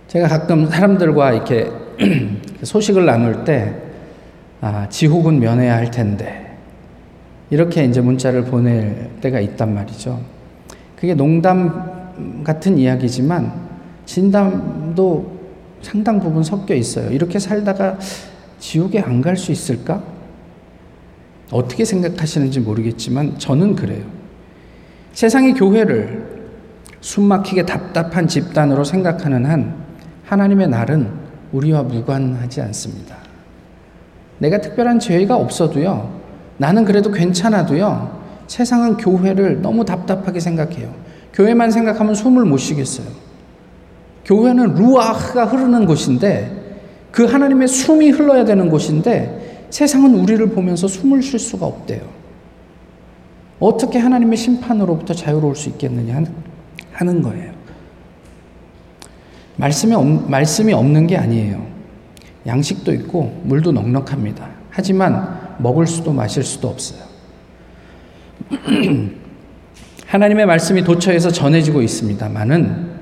제가 0.09 0.27
가끔 0.27 0.65
사람들과 0.65 1.33
이렇게 1.33 1.69
소식을 2.63 3.05
나눌 3.05 3.43
때, 3.43 3.75
아, 4.59 4.87
지옥은 4.89 5.39
면해야 5.39 5.75
할 5.75 5.91
텐데, 5.91 6.57
이렇게 7.51 7.83
이제 7.85 8.01
문자를 8.01 8.45
보낼 8.45 9.11
때가 9.21 9.39
있단 9.39 9.73
말이죠. 9.73 10.19
그게 10.95 11.13
농담 11.13 12.43
같은 12.43 12.77
이야기지만 12.79 13.53
진담도 14.05 15.39
상당 15.83 16.19
부분 16.19 16.43
섞여 16.43 16.73
있어요. 16.73 17.11
이렇게 17.11 17.37
살다가 17.39 17.97
지옥에 18.59 18.99
안 18.99 19.21
갈 19.21 19.37
수 19.37 19.51
있을까? 19.51 20.01
어떻게 21.51 21.85
생각하시는지 21.85 22.59
모르겠지만 22.61 23.37
저는 23.37 23.75
그래요. 23.75 24.03
세상의 25.13 25.53
교회를 25.53 26.27
숨막히게 27.01 27.65
답답한 27.65 28.27
집단으로 28.27 28.83
생각하는 28.83 29.45
한 29.45 29.88
하나님의 30.29 30.69
날은 30.69 31.09
우리와 31.51 31.81
무관하지 31.81 32.61
않습니다. 32.61 33.15
내가 34.37 34.61
특별한 34.61 34.99
죄가 34.99 35.35
없어도요, 35.35 36.19
나는 36.57 36.85
그래도 36.85 37.11
괜찮아도요, 37.11 38.19
세상은 38.45 38.97
교회를 38.97 39.63
너무 39.63 39.85
답답하게 39.85 40.39
생각해요. 40.39 40.93
교회만 41.33 41.71
생각하면 41.71 42.13
숨을 42.13 42.45
못 42.45 42.57
쉬겠어요. 42.57 43.07
교회는 44.25 44.75
루아흐가 44.75 45.45
흐르는 45.45 45.87
곳인데, 45.87 46.77
그 47.11 47.25
하나님의 47.25 47.67
숨이 47.67 48.11
흘러야 48.11 48.45
되는 48.45 48.69
곳인데, 48.69 49.67
세상은 49.71 50.13
우리를 50.13 50.47
보면서 50.49 50.87
숨을 50.87 51.23
쉴 51.23 51.39
수가 51.39 51.65
없대요. 51.65 52.01
어떻게 53.59 53.97
하나님의 53.97 54.37
심판으로부터 54.37 55.15
자유로울 55.15 55.55
수 55.55 55.69
있겠느냐 55.69 56.23
하는 56.91 57.21
거예요. 57.23 57.58
말씀이, 59.59 59.93
없, 59.93 60.29
말씀이 60.29 60.71
없는 60.71 61.05
게 61.07 61.17
아니에요. 61.17 61.61
양식도 62.47 62.93
있고 62.93 63.41
물도 63.43 63.73
넉넉합니다. 63.73 64.47
하지만 64.69 65.57
먹을 65.57 65.85
수도 65.85 66.13
마실 66.13 66.43
수도 66.43 66.69
없어요. 66.69 67.01
하나님의 70.07 70.45
말씀이 70.45 70.81
도처에서 70.85 71.29
전해지고 71.31 71.81
있습니다만은 71.81 72.99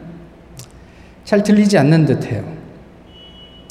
잘 1.25 1.43
들리지 1.43 1.77
않는 1.77 2.05
듯해요. 2.05 2.43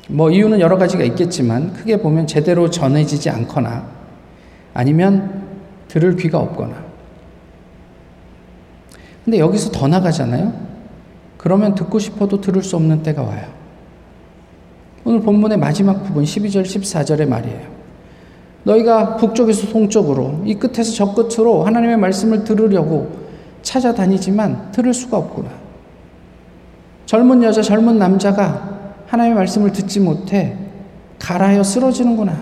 뭐 0.09 0.31
이유는 0.31 0.61
여러 0.61 0.79
가지가 0.79 1.03
있겠지만 1.03 1.73
크게 1.73 1.97
보면 1.97 2.29
제대로 2.29 2.71
전해지지 2.71 3.31
않거나 3.31 3.85
아니면 4.75 5.43
들을 5.89 6.15
귀가 6.15 6.39
없거나. 6.39 6.85
근데 9.25 9.41
여기서 9.41 9.73
더 9.73 9.89
나가잖아요. 9.89 10.76
그러면 11.37 11.75
듣고 11.75 11.99
싶어도 11.99 12.41
들을 12.41 12.63
수 12.63 12.77
없는 12.77 13.03
때가 13.03 13.23
와요. 13.23 13.47
오늘 15.05 15.21
본문의 15.21 15.59
마지막 15.59 16.03
부분 16.03 16.25
12절 16.25 16.63
14절의 16.63 17.29
말이에요. 17.29 17.77
너희가 18.65 19.17
북쪽에서 19.17 19.69
동쪽으로 19.69 20.43
이 20.45 20.55
끝에서 20.55 20.93
저 20.93 21.15
끝으로 21.15 21.63
하나님의 21.63 21.97
말씀을 21.99 22.43
들으려고 22.43 23.27
찾아다니지만 23.63 24.73
들을 24.73 24.93
수가 24.93 25.17
없구나. 25.17 25.51
젊은 27.07 27.43
여자, 27.45 27.63
젊은 27.63 27.99
남자가 27.99 28.93
하나님의 29.07 29.37
말씀을 29.37 29.71
듣지 29.73 30.01
못해 30.01 30.57
가라여 31.21 31.63
쓰러지는구나. 31.63 32.37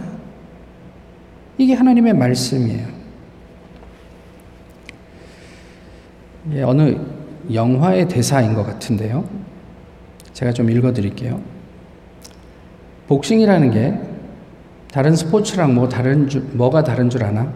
이게 1.58 1.74
하나님의 1.74 2.14
말씀이에요. 2.14 2.86
예, 6.52 6.62
어느 6.62 6.96
영화의 7.52 8.08
대사인 8.08 8.54
것 8.54 8.64
같은데요. 8.64 9.24
제가 10.32 10.52
좀 10.52 10.70
읽어 10.70 10.92
드릴게요. 10.92 11.40
복싱이라는 13.08 13.70
게 13.70 13.98
다른 14.92 15.14
스포츠랑 15.14 15.74
뭐 15.74 15.88
다른 15.88 16.28
줄, 16.28 16.42
뭐가 16.52 16.84
다른 16.84 17.10
줄 17.10 17.24
아나? 17.24 17.52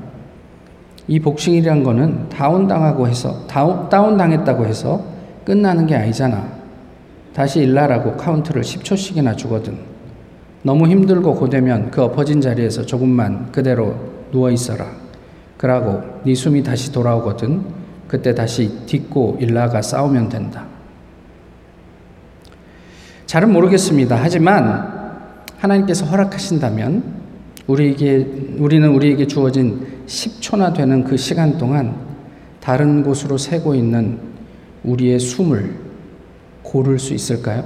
이 1.07 1.21
복싱이란 1.21 1.83
거는 1.85 2.29
다운당하고 2.29 3.09
해서, 3.09 3.47
다운, 3.47 3.89
다운당했다고 3.89 4.67
해서 4.67 5.03
끝나는 5.45 5.87
게 5.87 5.95
아니잖아. 5.95 6.47
다시 7.33 7.61
일라라고 7.61 8.17
카운트를 8.17 8.63
10초씩이나 8.63 9.37
주거든. 9.37 9.79
너무 10.63 10.89
힘들고 10.89 11.37
고되면 11.37 11.91
그 11.91 12.03
엎어진 12.03 12.41
자리에서 12.41 12.85
조금만 12.85 13.51
그대로 13.53 13.95
누워 14.33 14.51
있어라. 14.51 14.87
그러고 15.57 16.03
네 16.25 16.35
숨이 16.35 16.63
다시 16.63 16.93
돌아오거든. 16.93 17.65
그때 18.09 18.35
다시 18.35 18.71
딛고 18.87 19.37
일라가 19.41 19.83
싸우면 19.83 20.31
된다. 20.31 20.67
잘은 23.27 23.53
모르겠습니다. 23.53 24.17
하지만 24.17 25.21
하나님께서 25.59 26.07
허락하신다면 26.07 27.19
우리에게 27.67 28.57
우리는 28.59 28.89
우리에게 28.89 29.27
주어진 29.27 29.87
10초나 30.07 30.75
되는 30.75 31.05
그 31.05 31.19
시간 31.19 31.59
동안 31.59 31.95
다른 32.61 33.03
곳으로 33.03 33.37
새고 33.37 33.75
있는 33.75 34.19
우리의 34.85 35.21
숨을 35.21 35.75
고를 36.63 36.99
수 36.99 37.13
있을까요? 37.13 37.65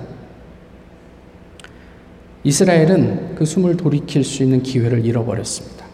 이스라엘은 2.44 3.36
그 3.36 3.44
숨을 3.44 3.76
돌이킬 3.76 4.24
수 4.24 4.42
있는 4.42 4.62
기회를 4.62 5.04
잃어버렸습니다. 5.06 5.86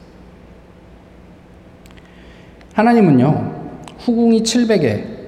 하나님은요, 2.72 3.67
후궁이 3.98 4.42
700에 4.42 5.18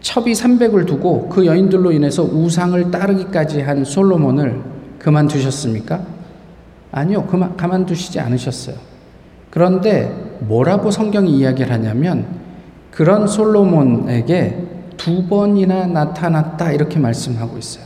첩이 0.00 0.32
300을 0.32 0.86
두고 0.86 1.28
그 1.28 1.46
여인들로 1.46 1.92
인해서 1.92 2.24
우상을 2.24 2.90
따르기까지 2.90 3.60
한 3.60 3.84
솔로몬을 3.84 4.60
그만두셨습니까? 4.98 6.00
아니요, 6.90 7.26
그만, 7.26 7.56
가만두시지 7.56 8.20
않으셨어요. 8.20 8.76
그런데 9.50 10.12
뭐라고 10.40 10.90
성경이 10.90 11.36
이야기를 11.38 11.72
하냐면 11.72 12.26
그런 12.90 13.26
솔로몬에게 13.26 14.58
두 14.96 15.26
번이나 15.26 15.86
나타났다 15.86 16.72
이렇게 16.72 16.98
말씀하고 16.98 17.56
있어요. 17.58 17.84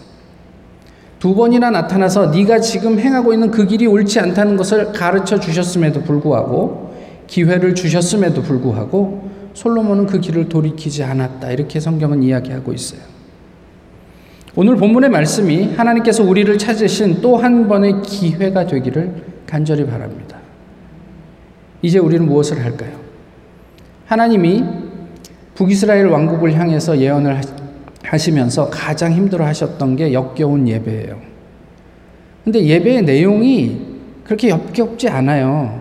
두 1.19 1.35
번이나 1.35 1.71
나타나서 1.71 2.27
네가 2.27 2.61
지금 2.61 2.99
행하고 2.99 3.33
있는 3.33 3.51
그 3.51 3.67
길이 3.67 3.87
옳지 3.87 4.21
않다는 4.21 4.57
것을 4.57 4.93
가르쳐 4.93 5.41
주셨음에도 5.41 6.03
불구하고 6.03 6.95
기회를 7.27 7.75
주셨음에도 7.75 8.43
불구하고 8.43 9.36
솔로몬은 9.57 10.05
그 10.05 10.21
길을 10.21 10.51
돌이키지 10.51 11.03
않았다. 11.03 11.51
이렇게 11.51 11.81
성경은 11.81 12.23
이야기하고 12.23 12.75
있어요. 12.75 13.01
오늘 14.55 14.77
본문의 14.77 15.09
말씀이 15.09 15.73
하나님께서 15.75 16.23
우리를 16.23 16.59
찾으신 16.59 17.23
또 17.23 17.37
한 17.39 17.67
번의 17.67 18.03
기회가 18.03 18.67
되기를 18.67 19.15
간절히 19.47 19.87
바랍니다. 19.87 20.39
이제 21.81 21.99
우리는 21.99 22.27
무엇을 22.27 22.63
할까요? 22.63 22.99
하나님이 24.05 24.63
북이스라엘 25.55 26.07
왕국을 26.09 26.53
향해서 26.53 26.99
예언을 26.99 27.41
하시면서 28.03 28.69
가장 28.69 29.13
힘들어 29.13 29.47
하셨던 29.47 29.97
게 29.97 30.13
역겨운 30.13 30.69
예배예요. 30.69 31.19
근데 32.45 32.63
예배의 32.63 33.03
내용이 33.05 33.81
그렇게 34.23 34.51
역겹지 34.51 35.09
않아요. 35.09 35.81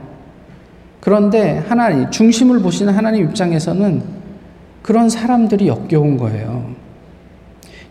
그런데 1.06 1.64
하나님, 1.68 2.10
중심을 2.10 2.62
보시는 2.62 2.92
하나님 2.92 3.26
입장에서는 3.26 4.02
그런 4.82 5.08
사람들이 5.08 5.68
역겨운 5.68 6.18
거예요. 6.18 6.72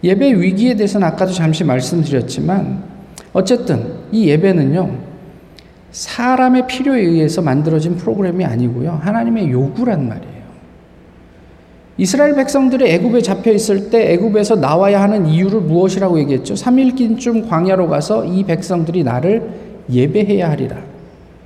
예배 0.02 0.40
위기에 0.40 0.74
대해서는 0.74 1.06
아까도 1.06 1.30
잠시 1.32 1.62
말씀드렸지만, 1.62 2.82
어쨌든 3.32 3.98
이 4.10 4.26
예배는요, 4.26 4.98
사람의 5.92 6.66
필요에 6.66 7.02
의해서 7.02 7.40
만들어진 7.40 7.94
프로그램이 7.94 8.44
아니고요, 8.44 8.98
하나님의 9.00 9.48
요구란 9.52 10.08
말이에요. 10.08 10.34
이스라엘 11.96 12.34
백성들이 12.34 12.90
애굽에 12.90 13.22
잡혀 13.22 13.52
있을 13.52 13.90
때 13.90 14.12
애굽에서 14.14 14.56
나와야 14.56 15.00
하는 15.00 15.26
이유를 15.26 15.60
무엇이라고 15.60 16.18
얘기했죠? 16.18 16.54
3일긴쯤 16.54 17.48
광야로 17.48 17.86
가서 17.86 18.24
이 18.24 18.42
백성들이 18.42 19.04
나를 19.04 19.50
예배해야 19.88 20.50
하리라. 20.50 20.93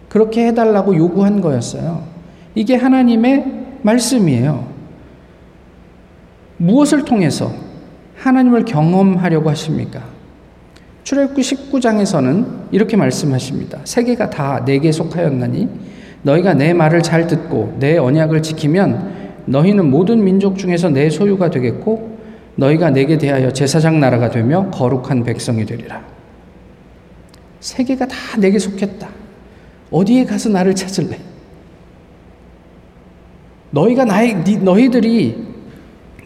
그렇게 0.08 0.46
해달라고 0.46 0.96
요구한 0.96 1.40
거였어요. 1.40 2.02
이게 2.54 2.74
하나님의 2.74 3.44
말씀이에요. 3.82 4.68
무엇을 6.56 7.04
통해서 7.04 7.52
하나님을 8.16 8.64
경험하려고 8.64 9.48
하십니까? 9.50 10.02
출애굽기 11.04 11.40
19장에서는 11.40 12.46
이렇게 12.72 12.96
말씀하십니다. 12.96 13.78
세계가 13.84 14.28
다 14.30 14.64
내게 14.64 14.92
속하였나니 14.92 15.68
너희가 16.22 16.54
내 16.54 16.74
말을 16.74 17.02
잘 17.02 17.26
듣고 17.26 17.76
내 17.78 17.96
언약을 17.96 18.42
지키면 18.42 19.28
너희는 19.46 19.90
모든 19.90 20.22
민족 20.22 20.58
중에서 20.58 20.90
내 20.90 21.08
소유가 21.08 21.48
되겠고 21.48 22.18
너희가 22.56 22.90
내게 22.90 23.16
대하여 23.16 23.52
제사장 23.52 24.00
나라가 24.00 24.30
되며 24.30 24.68
거룩한 24.70 25.22
백성이 25.22 25.64
되리라. 25.64 26.02
세계가 27.60 28.06
다 28.06 28.16
내게 28.38 28.58
속했다. 28.58 29.08
어디에 29.90 30.24
가서 30.24 30.48
나를 30.48 30.74
찾을래? 30.74 31.18
너희가 33.70 34.04
나의 34.04 34.42
너희들이 34.60 35.46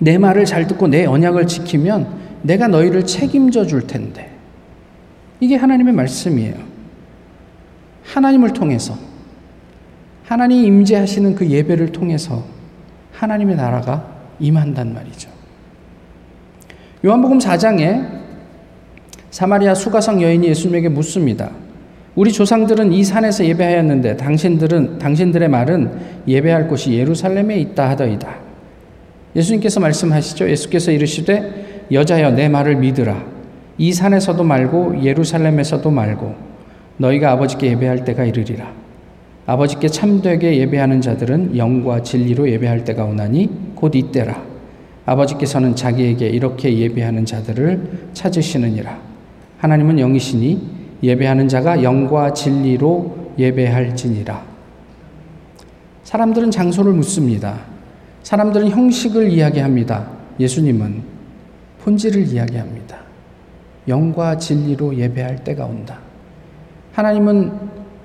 내 0.01 0.19
말을 0.19 0.45
잘 0.45 0.67
듣고 0.67 0.89
내 0.89 1.05
언약을 1.05 1.47
지키면 1.47 2.21
내가 2.43 2.69
너희를 2.69 3.07
책임져 3.07 3.67
줄 3.67 3.87
텐데. 3.87 4.31
이게 5.41 5.57
하나님의 5.57 5.93
말씀이에요. 5.95 6.55
하나님을 8.05 8.53
통해서 8.53 8.97
하나님 10.25 10.65
임재하시는 10.65 11.35
그 11.35 11.49
예배를 11.49 11.93
통해서 11.93 12.45
하나님의 13.13 13.57
나라가 13.57 14.07
임한단 14.41 14.95
말이죠. 14.95 15.31
요한복음 17.05 17.39
4장에 17.39 18.23
사마리아 19.31 19.75
수가성 19.75 20.23
여인이 20.23 20.47
예수님에게 20.49 20.89
묻습니다. 20.89 21.51
우리 22.15 22.31
조상들은 22.31 22.93
이 22.93 23.05
산에서 23.05 23.45
예배하였는데 23.47 24.19
당신들은 24.19 24.99
당신들의 24.99 25.49
말은 25.49 25.91
예배할 26.29 26.69
곳이 26.69 26.93
예루살렘에 26.93 27.59
있다 27.59 27.89
하더이다. 27.91 28.35
예수님께서 29.35 29.81
말씀하시죠. 29.81 30.51
예수께서 30.51 30.93
이르시되 30.93 31.87
여자여 31.91 32.33
내 32.33 32.49
말을 32.49 32.77
믿으라. 32.77 33.25
이 33.79 33.93
산에서도 33.95 34.45
말고 34.45 35.03
예루살렘에서도 35.03 35.91
말고 35.91 36.35
너희가 36.99 37.33
아버지께 37.33 37.69
예배할 37.69 38.05
때가 38.05 38.25
이르리라. 38.25 38.71
아버지께 39.47 39.89
참되게 39.89 40.59
예배하는 40.59 41.01
자들은 41.01 41.57
영과 41.57 42.03
진리로 42.03 42.49
예배할 42.49 42.85
때가 42.85 43.05
오나니 43.05 43.49
곧 43.75 43.95
이때라. 43.95 44.43
아버지께서는 45.07 45.75
자기에게 45.75 46.29
이렇게 46.29 46.77
예배하는 46.77 47.25
자들을 47.25 48.09
찾으시느니라. 48.13 48.99
하나님은 49.59 49.99
영이시니 49.99 50.82
예배하는 51.03 51.49
자가 51.49 51.83
영과 51.83 52.33
진리로 52.33 53.33
예배할지니라. 53.39 54.45
사람들은 56.05 56.51
장소를 56.51 56.93
묻습니다. 56.93 57.61
사람들은 58.23 58.71
형식을 58.71 59.31
이야기합니다. 59.31 60.09
예수님은 60.39 61.03
본질을 61.83 62.29
이야기합니다. 62.29 62.99
영과 63.89 64.37
진리로 64.37 64.97
예배할 64.97 65.43
때가 65.43 65.65
온다. 65.65 65.99
하나님은 66.93 67.53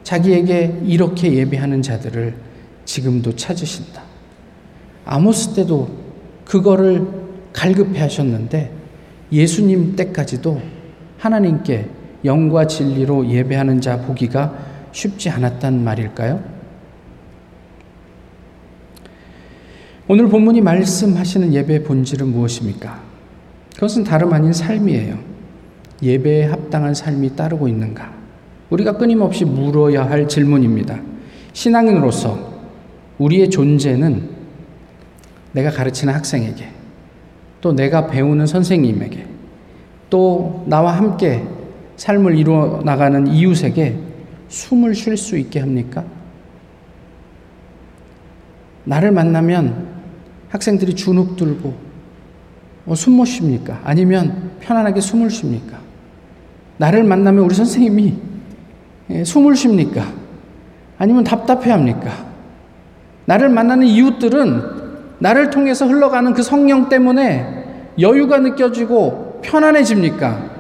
자기에게 0.04 0.82
이렇게 0.86 1.34
예배하는 1.34 1.82
자들을 1.82 2.34
지금도 2.86 3.36
찾으신다. 3.36 4.02
아모스 5.06 5.54
때도 5.54 5.90
그거를 6.46 7.06
갈급해 7.54 8.00
하셨는데 8.00 8.72
예수님 9.32 9.96
때까지도 9.96 10.62
하나님께 11.18 11.97
영과 12.28 12.68
진리로 12.68 13.28
예배하는 13.28 13.82
자 13.82 14.02
보기가 14.02 14.54
쉽지 14.92 15.30
않았단 15.32 15.84
말일까요? 15.84 16.58
오늘 20.08 20.30
본문이 20.30 20.62
말씀하시는 20.62 21.54
예배의 21.54 21.84
본질은 21.84 22.28
무엇입니까? 22.28 23.02
그것은 23.76 24.04
다름 24.04 24.32
아닌 24.34 24.54
삶이에요. 24.54 25.18
예배에 26.02 26.46
합당한 26.46 26.94
삶이 26.94 27.36
따르고 27.36 27.68
있는가? 27.68 28.14
우리가 28.70 28.98
끊임없이 28.98 29.44
물어야 29.44 30.10
할 30.10 30.28
질문입니다. 30.28 31.00
신앙인으로서 31.54 32.54
우리의 33.18 33.50
존재는 33.50 34.30
내가 35.54 35.72
가르치는 35.72 36.14
학생에게, 36.14 36.68
또 37.62 37.74
내가 37.74 38.08
배우는 38.08 38.46
선생님에게, 38.46 39.26
또 40.10 40.64
나와 40.68 40.92
함께 40.92 41.44
삶을 41.98 42.38
이루어 42.38 42.82
나가는 42.84 43.28
이웃에게 43.28 43.98
숨을 44.48 44.96
쉴 44.96 45.18
수 45.18 45.38
있게 45.38 45.60
합니까? 45.60 46.04
나를 48.86 49.12
만나면 49.12 49.88
학생들이 50.50 50.96
주눅 50.96 51.36
들고 51.36 51.74
어, 52.86 52.96
숨못 52.96 53.28
쉽니까? 53.28 53.82
아니면 53.84 54.52
편안하게 54.62 55.02
숨을 55.02 55.30
쉽니까? 55.30 55.78
나를 56.78 57.04
만나면 57.04 57.44
우리 57.44 57.54
선생님이 57.54 58.16
예, 59.10 59.24
숨을 59.24 59.56
쉽니까? 59.56 60.06
아니면 60.98 61.24
답답해 61.24 61.72
합니까? 61.72 62.28
나를 63.26 63.50
만나는 63.50 63.88
이웃들은 63.88 64.78
나를 65.20 65.50
통해서 65.50 65.86
흘러가는 65.86 66.32
그 66.34 66.44
성령 66.44 66.88
때문에 66.88 67.66
여유가 68.00 68.38
느껴지고 68.38 69.42
편안해집니까? 69.44 70.57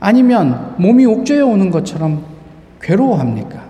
아니면 0.00 0.74
몸이 0.78 1.06
옥죄어 1.06 1.46
오는 1.46 1.70
것처럼 1.70 2.24
괴로워합니까? 2.80 3.66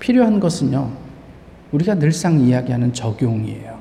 필요한 0.00 0.40
것은요, 0.40 0.90
우리가 1.72 1.96
늘상 1.96 2.40
이야기하는 2.40 2.92
적용이에요. 2.92 3.78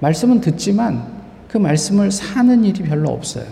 말씀은 0.00 0.40
듣지만 0.40 1.06
그 1.48 1.58
말씀을 1.58 2.10
사는 2.10 2.64
일이 2.64 2.82
별로 2.82 3.10
없어요. 3.10 3.44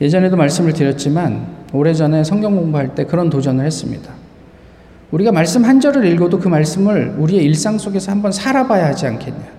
예전에도 0.00 0.36
말씀을 0.36 0.72
드렸지만 0.74 1.56
오래전에 1.72 2.22
성경 2.22 2.54
공부할 2.54 2.94
때 2.94 3.04
그런 3.04 3.30
도전을 3.30 3.64
했습니다. 3.64 4.14
우리가 5.10 5.32
말씀 5.32 5.64
한 5.64 5.80
절을 5.80 6.06
읽어도 6.06 6.38
그 6.38 6.46
말씀을 6.46 7.16
우리의 7.18 7.44
일상 7.44 7.78
속에서 7.78 8.12
한번 8.12 8.30
살아봐야 8.30 8.86
하지 8.86 9.06
않겠냐. 9.06 9.57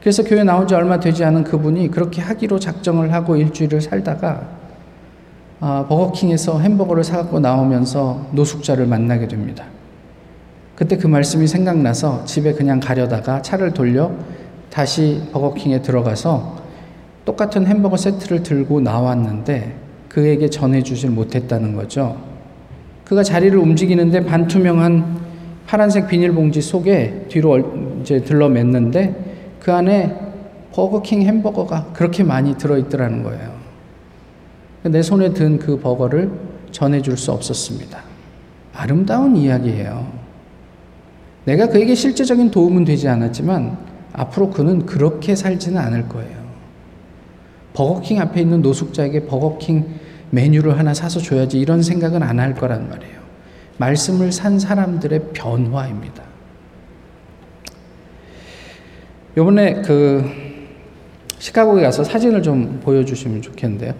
그래서 0.00 0.22
교회 0.22 0.44
나온 0.44 0.66
지 0.66 0.74
얼마 0.74 1.00
되지 1.00 1.24
않은 1.24 1.44
그분이 1.44 1.90
그렇게 1.90 2.22
하기로 2.22 2.58
작정을 2.58 3.12
하고 3.12 3.36
일주일을 3.36 3.80
살다가 3.80 4.48
아, 5.60 5.86
버거킹에서 5.88 6.60
햄버거를 6.60 7.02
사갖고 7.02 7.40
나오면서 7.40 8.28
노숙자를 8.32 8.86
만나게 8.86 9.26
됩니다. 9.26 9.64
그때 10.76 10.96
그 10.96 11.08
말씀이 11.08 11.48
생각나서 11.48 12.24
집에 12.24 12.52
그냥 12.52 12.78
가려다가 12.78 13.42
차를 13.42 13.72
돌려 13.72 14.12
다시 14.70 15.20
버거킹에 15.32 15.82
들어가서 15.82 16.58
똑같은 17.24 17.66
햄버거 17.66 17.96
세트를 17.96 18.44
들고 18.44 18.80
나왔는데 18.80 19.74
그에게 20.08 20.48
전해주질 20.48 21.10
못했다는 21.10 21.74
거죠. 21.74 22.16
그가 23.04 23.24
자리를 23.24 23.58
움직이는데 23.58 24.24
반투명한 24.24 25.18
파란색 25.66 26.06
비닐봉지 26.06 26.62
속에 26.62 27.26
뒤로 27.28 27.58
이제 28.00 28.20
들러맸는데 28.20 29.27
그 29.60 29.72
안에 29.72 30.16
버거킹 30.72 31.22
햄버거가 31.22 31.86
그렇게 31.92 32.22
많이 32.22 32.56
들어있더라는 32.56 33.22
거예요. 33.22 33.58
내 34.84 35.02
손에 35.02 35.32
든 35.34 35.58
그 35.58 35.78
버거를 35.78 36.30
전해줄 36.70 37.16
수 37.16 37.32
없었습니다. 37.32 37.98
아름다운 38.74 39.36
이야기예요. 39.36 40.06
내가 41.44 41.66
그에게 41.66 41.94
실제적인 41.94 42.50
도움은 42.50 42.84
되지 42.84 43.08
않았지만 43.08 43.76
앞으로 44.12 44.50
그는 44.50 44.86
그렇게 44.86 45.34
살지는 45.34 45.78
않을 45.78 46.08
거예요. 46.08 46.38
버거킹 47.72 48.20
앞에 48.20 48.40
있는 48.40 48.62
노숙자에게 48.62 49.26
버거킹 49.26 49.86
메뉴를 50.30 50.78
하나 50.78 50.92
사서 50.94 51.20
줘야지 51.20 51.58
이런 51.58 51.82
생각은 51.82 52.22
안 52.22 52.38
할 52.38 52.54
거란 52.54 52.88
말이에요. 52.88 53.18
말씀을 53.78 54.32
산 54.32 54.58
사람들의 54.58 55.30
변화입니다. 55.32 56.22
요번에 59.38 59.82
그 59.82 60.28
시카고에 61.38 61.80
가서 61.82 62.02
사진을 62.02 62.42
좀 62.42 62.80
보여주시면 62.82 63.40
좋겠는데요. 63.40 63.94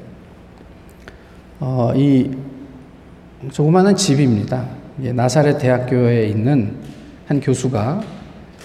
어, 1.61 1.93
이 1.95 2.29
조그마한 3.53 3.95
집입니다. 3.95 4.67
나사렛 4.97 5.59
대학교에 5.59 6.27
있는 6.27 6.75
한 7.29 7.41
교수가 7.41 8.03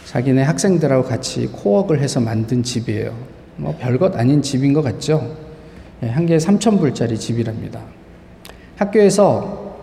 자기네 0.06 0.42
학생들하고 0.42 1.04
같이 1.04 1.46
코웍을 1.46 2.02
해서 2.02 2.20
만든 2.20 2.64
집이에요. 2.64 3.16
뭐 3.58 3.78
별것 3.80 4.18
아닌 4.18 4.42
집인 4.42 4.74
것 4.74 4.82
같죠? 4.82 5.38
예, 6.02 6.08
한 6.08 6.26
개에 6.26 6.38
3,000불짜리 6.38 7.20
집이랍니다. 7.20 7.82
학교에서 8.78 9.76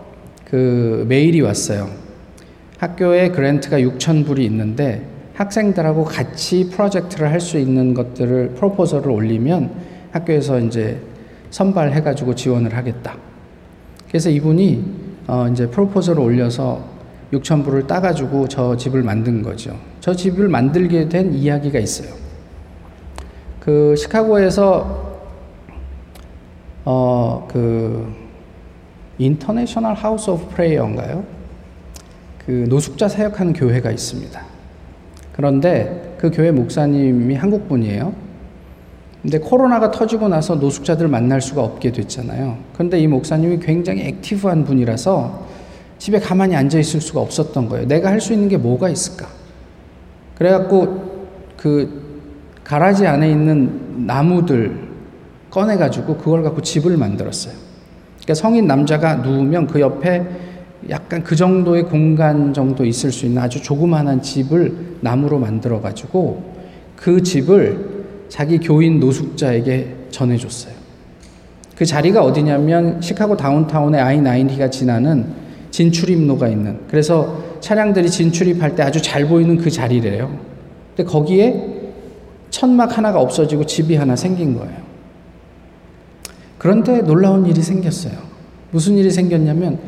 그 0.45 1.07
메일이 1.09 1.41
왔어요. 1.41 1.89
학교에 2.79 3.29
그랜트가 3.29 3.79
6,000불이 3.79 4.41
있는데 4.41 5.10
학생들하고 5.41 6.05
같이 6.05 6.69
프로젝트를 6.69 7.31
할 7.31 7.41
수 7.41 7.59
있는 7.59 7.95
것들을 7.95 8.51
프로포저를 8.57 9.11
올리면 9.11 9.71
학교에서 10.13 10.59
이제 10.61 11.01
선발해 11.51 12.03
가지고 12.03 12.35
지원을 12.35 12.77
하겠다. 12.77 13.17
그래서 14.09 14.29
이분이 14.29 14.85
어 15.27 15.49
이제 15.51 15.67
proposal을 15.67 16.23
올려서 16.23 16.85
6천 17.33 17.65
불을 17.65 17.87
따 17.87 18.01
가지고 18.01 18.47
저 18.49 18.77
집을 18.77 19.03
만든 19.03 19.43
거죠. 19.43 19.75
저 20.01 20.15
집을 20.15 20.49
만들게 20.49 21.09
된 21.09 21.33
이야기가 21.33 21.79
있어요. 21.79 22.13
그 23.61 23.95
시카고에서 23.97 25.11
어 26.85 27.47
그 27.49 28.15
International 29.19 29.95
House 29.95 30.31
of 30.31 30.49
Prayer인가요? 30.55 31.25
그 32.45 32.67
노숙자 32.69 33.09
사역하는 33.09 33.53
교회가 33.55 33.91
있습니다. 33.91 34.50
그런데 35.41 36.17
그 36.19 36.31
교회 36.31 36.51
목사님이 36.51 37.35
한국 37.35 37.67
분이에요. 37.67 38.13
근데 39.23 39.39
코로나가 39.39 39.91
터지고 39.91 40.29
나서 40.29 40.55
노숙자들 40.55 41.09
만날 41.09 41.41
수가 41.41 41.63
없게 41.63 41.93
됐잖아요. 41.93 42.59
그런데 42.75 43.01
이 43.01 43.07
목사님이 43.07 43.59
굉장히 43.61 44.03
active한 44.03 44.65
분이라서 44.65 45.47
집에 45.97 46.21
가만히 46.21 46.57
앉아 46.57 46.79
있을 46.79 47.01
수가 47.01 47.21
없었던 47.23 47.71
거예요. 47.71 47.89
내가 47.89 48.11
할 48.11 48.21
수 48.21 48.35
있는 48.35 48.51
게 48.51 48.59
뭐가 48.59 48.91
있을까? 48.91 49.29
그래갖고 50.37 51.29
그 51.57 52.21
garage 52.63 53.07
안에 53.07 53.31
있는 53.31 54.07
나무들 54.07 54.91
꺼내가지고 55.51 56.19
그걸 56.19 56.43
갖고 56.43 56.61
집을 56.61 56.99
만들었어요. 56.99 57.55
그러니까 58.17 58.35
성인 58.35 58.67
남자가 58.67 59.15
누우면 59.17 59.69
그 59.69 59.81
옆에 59.81 60.23
약간 60.89 61.23
그 61.23 61.37
정도의 61.37 61.85
공간 61.85 62.55
정도 62.55 62.85
있을 62.85 63.13
수 63.13 63.27
있는 63.27 63.43
아주 63.43 63.63
조그마한 63.63 64.23
집을 64.23 64.97
나무로 65.01 65.39
만들어 65.39 65.81
가지고 65.81 66.43
그 66.97 67.23
집을 67.23 68.01
자기 68.29 68.59
교인 68.59 69.01
노숙자에게 69.01 69.97
전해줬어요. 70.11 70.75
그 71.77 71.85
자리가 71.85 72.23
어디냐면 72.23 73.01
시카고 73.01 73.37
다운타운의 73.37 74.01
I-90가 74.01 74.71
지나는 74.71 75.27
진출입로가 75.71 76.49
있는 76.49 76.81
그래서 76.89 77.43
차량들이 77.61 78.11
진출입할 78.11 78.75
때 78.75 78.83
아주 78.83 79.01
잘 79.01 79.27
보이는 79.27 79.57
그 79.57 79.71
자리래요. 79.71 80.39
근데 80.95 81.11
거기에 81.11 81.81
천막 82.51 82.97
하나가 82.99 83.21
없어지고 83.21 83.65
집이 83.67 83.97
하나 83.97 84.17
생긴 84.17 84.57
거예요. 84.57 84.77
그런데 86.59 87.01
놀라운 87.01 87.47
일이 87.47 87.63
생겼어요. 87.63 88.13
무슨 88.71 88.99
일이 88.99 89.11
생겼냐면 89.11 89.79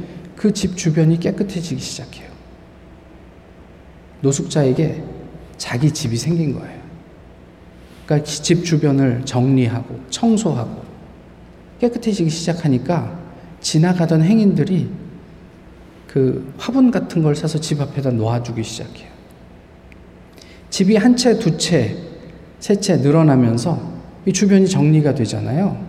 그 0.42 0.50
집 0.50 0.76
주변이 0.76 1.20
깨끗해지기 1.20 1.80
시작해요. 1.80 2.28
노숙자에게 4.22 5.00
자기 5.56 5.92
집이 5.92 6.16
생긴 6.16 6.52
거예요. 6.54 6.82
그러니까 8.04 8.28
집 8.28 8.64
주변을 8.64 9.22
정리하고 9.24 10.00
청소하고 10.10 10.82
깨끗해지기 11.80 12.28
시작하니까 12.28 13.16
지나가던 13.60 14.22
행인들이 14.22 14.90
그 16.08 16.52
화분 16.58 16.90
같은 16.90 17.22
걸 17.22 17.36
사서 17.36 17.60
집 17.60 17.80
앞에다 17.80 18.10
놓아주기 18.10 18.64
시작해요. 18.64 19.12
집이 20.70 20.96
한 20.96 21.14
채, 21.14 21.38
두 21.38 21.56
채, 21.56 21.96
세 22.58 22.74
채 22.80 22.96
늘어나면서 22.96 23.80
이 24.26 24.32
주변이 24.32 24.66
정리가 24.66 25.14
되잖아요. 25.14 25.80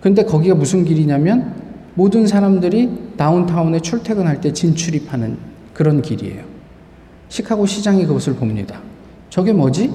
근데 0.00 0.24
거기가 0.24 0.54
무슨 0.54 0.86
길이냐면 0.86 1.54
모든 1.94 2.26
사람들이 2.26 3.03
다운타운에 3.16 3.80
출퇴근할 3.80 4.40
때 4.40 4.52
진출입하는 4.52 5.38
그런 5.72 6.02
길이에요. 6.02 6.42
시카고 7.28 7.66
시장이 7.66 8.06
그것을 8.06 8.34
봅니다. 8.34 8.80
저게 9.30 9.52
뭐지? 9.52 9.92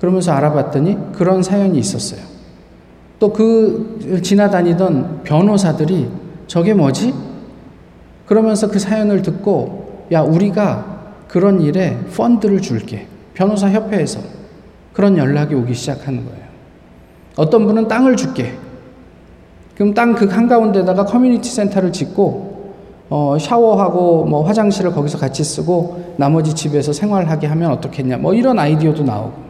그러면서 0.00 0.32
알아봤더니 0.32 0.98
그런 1.12 1.42
사연이 1.42 1.78
있었어요. 1.78 2.20
또 3.18 3.32
그 3.32 4.20
지나다니던 4.22 5.22
변호사들이 5.24 6.08
저게 6.46 6.74
뭐지? 6.74 7.14
그러면서 8.26 8.68
그 8.68 8.78
사연을 8.78 9.22
듣고 9.22 10.06
야, 10.12 10.20
우리가 10.20 11.14
그런 11.28 11.60
일에 11.60 11.98
펀드를 12.14 12.60
줄게. 12.60 13.06
변호사 13.34 13.70
협회에서 13.70 14.20
그런 14.92 15.16
연락이 15.16 15.54
오기 15.54 15.74
시작하는 15.74 16.24
거예요. 16.24 16.46
어떤 17.36 17.66
분은 17.66 17.88
땅을 17.88 18.16
줄게. 18.16 18.54
그럼 19.76 19.94
땅 19.94 20.14
그 20.14 20.26
한가운데다가 20.26 21.04
커뮤니티 21.04 21.50
센터를 21.50 21.92
짓고 21.92 22.56
어, 23.08 23.36
샤워하고 23.38 24.24
뭐 24.24 24.42
화장실을 24.42 24.90
거기서 24.92 25.18
같이 25.18 25.44
쓰고 25.44 26.14
나머지 26.16 26.54
집에서 26.54 26.92
생활하게 26.92 27.46
하면 27.46 27.70
어떻겠냐. 27.72 28.16
뭐 28.16 28.34
이런 28.34 28.58
아이디어도 28.58 29.04
나오고. 29.04 29.46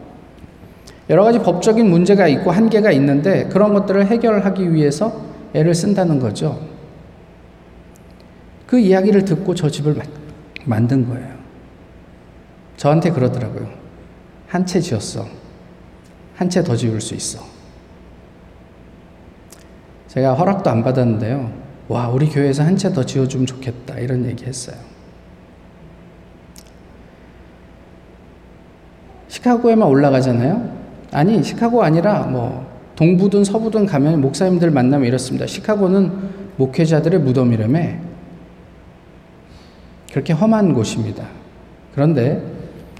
여러 1.09 1.23
가지 1.23 1.39
법적인 1.39 1.89
문제가 1.89 2.27
있고 2.27 2.51
한계가 2.51 2.91
있는데 2.91 3.45
그런 3.47 3.73
것들을 3.73 4.05
해결하기 4.07 4.73
위해서 4.73 5.13
애를 5.53 5.73
쓴다는 5.73 6.19
거죠. 6.19 6.59
그 8.67 8.77
이야기를 8.77 9.23
듣고 9.23 9.55
저 9.55 9.69
집을 9.69 9.95
만든 10.65 11.07
거예요. 11.07 11.29
저한테 12.75 13.11
그러더라고요. 13.11 13.69
한 14.47 14.65
채 14.65 14.79
지었어. 14.81 15.25
한 16.35 16.49
채 16.49 16.61
더 16.63 16.75
지을 16.75 16.99
수 17.01 17.15
있어. 17.15 17.39
제가 20.07 20.33
허락도 20.33 20.69
안 20.69 20.83
받았는데요. 20.83 21.51
와, 21.89 22.09
우리 22.09 22.27
교회에서 22.29 22.63
한 22.63 22.75
채 22.77 22.91
더 22.93 23.05
지어주면 23.05 23.45
좋겠다. 23.45 23.97
이런 23.99 24.25
얘기 24.25 24.45
했어요. 24.45 24.75
시카고에만 29.27 29.87
올라가잖아요. 29.87 30.77
아니, 31.11 31.43
시카고 31.43 31.83
아니라 31.83 32.23
뭐, 32.23 32.65
동부든 32.95 33.43
서부든 33.43 33.85
가면 33.85 34.21
목사님들 34.21 34.71
만나면 34.71 35.07
이렇습니다. 35.07 35.45
시카고는 35.45 36.11
목회자들의 36.57 37.19
무덤이라며 37.19 37.79
그렇게 40.11 40.33
험한 40.33 40.73
곳입니다. 40.73 41.27
그런데 41.93 42.41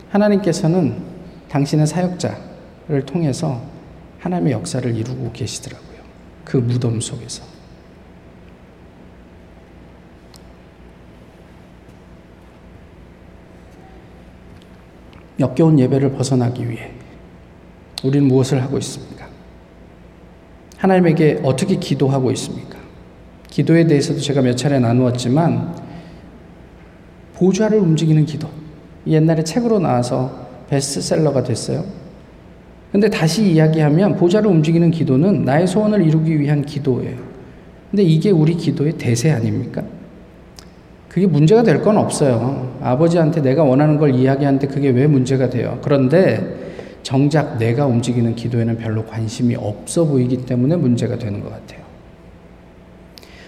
하나님께서는 0.09 0.95
당신의 1.49 1.87
사역자를 1.87 3.05
통해서 3.05 3.59
하나님의 4.19 4.53
역사를 4.53 4.95
이루고 4.95 5.31
계시더라고요. 5.31 5.86
그 6.47 6.55
무덤 6.55 7.01
속에서. 7.01 7.43
역겨운 15.41 15.77
예배를 15.77 16.13
벗어나기 16.13 16.69
위해 16.69 16.91
우리는 18.01 18.25
무엇을 18.29 18.63
하고 18.63 18.77
있습니까? 18.77 19.27
하나님에게 20.77 21.41
어떻게 21.43 21.75
기도하고 21.75 22.31
있습니까? 22.31 22.77
기도에 23.49 23.85
대해서도 23.85 24.21
제가 24.21 24.41
몇 24.41 24.55
차례 24.55 24.79
나누었지만 24.79 25.75
보좌를 27.33 27.79
움직이는 27.79 28.25
기도. 28.25 28.49
옛날에 29.05 29.43
책으로 29.43 29.79
나와서 29.79 30.47
베스트셀러가 30.69 31.43
됐어요. 31.43 31.83
근데 32.91 33.09
다시 33.09 33.51
이야기하면 33.51 34.15
보좌를 34.15 34.49
움직이는 34.49 34.91
기도는 34.91 35.43
나의 35.43 35.67
소원을 35.67 36.05
이루기 36.05 36.39
위한 36.39 36.63
기도예요. 36.63 37.17
근데 37.91 38.03
이게 38.03 38.31
우리 38.31 38.55
기도의 38.55 38.93
대세 38.93 39.31
아닙니까? 39.31 39.83
그게 41.09 41.25
문제가 41.27 41.63
될 41.63 41.81
건 41.81 41.97
없어요. 41.97 42.77
아버지한테 42.81 43.41
내가 43.41 43.63
원하는 43.63 43.97
걸 43.97 44.13
이야기하는데 44.13 44.67
그게 44.67 44.89
왜 44.89 45.07
문제가 45.07 45.49
돼요? 45.49 45.79
그런데 45.81 46.67
정작 47.03 47.57
내가 47.57 47.85
움직이는 47.85 48.35
기도에는 48.35 48.77
별로 48.77 49.05
관심이 49.05 49.55
없어 49.55 50.05
보이기 50.05 50.45
때문에 50.45 50.75
문제가 50.75 51.17
되는 51.17 51.41
것 51.41 51.49
같아요. 51.49 51.81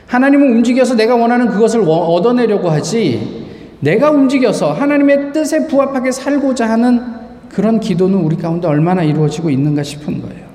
하나님은 0.08 0.50
움직여서 0.52 0.96
내가 0.96 1.16
원하는 1.16 1.50
그것을 1.50 1.82
얻어내려고 1.82 2.70
하지, 2.70 3.46
내가 3.82 4.10
움직여서 4.12 4.74
하나님의 4.74 5.32
뜻에 5.34 5.68
부합하게 5.68 6.12
살고자 6.12 6.68
하는 6.70 7.02
그런 7.50 7.80
기도는 7.80 8.20
우리 8.20 8.38
가운데 8.38 8.68
얼마나 8.68 9.04
이루어지고 9.04 9.50
있는가 9.50 9.84
싶은 9.84 10.22
거예요. 10.22 10.48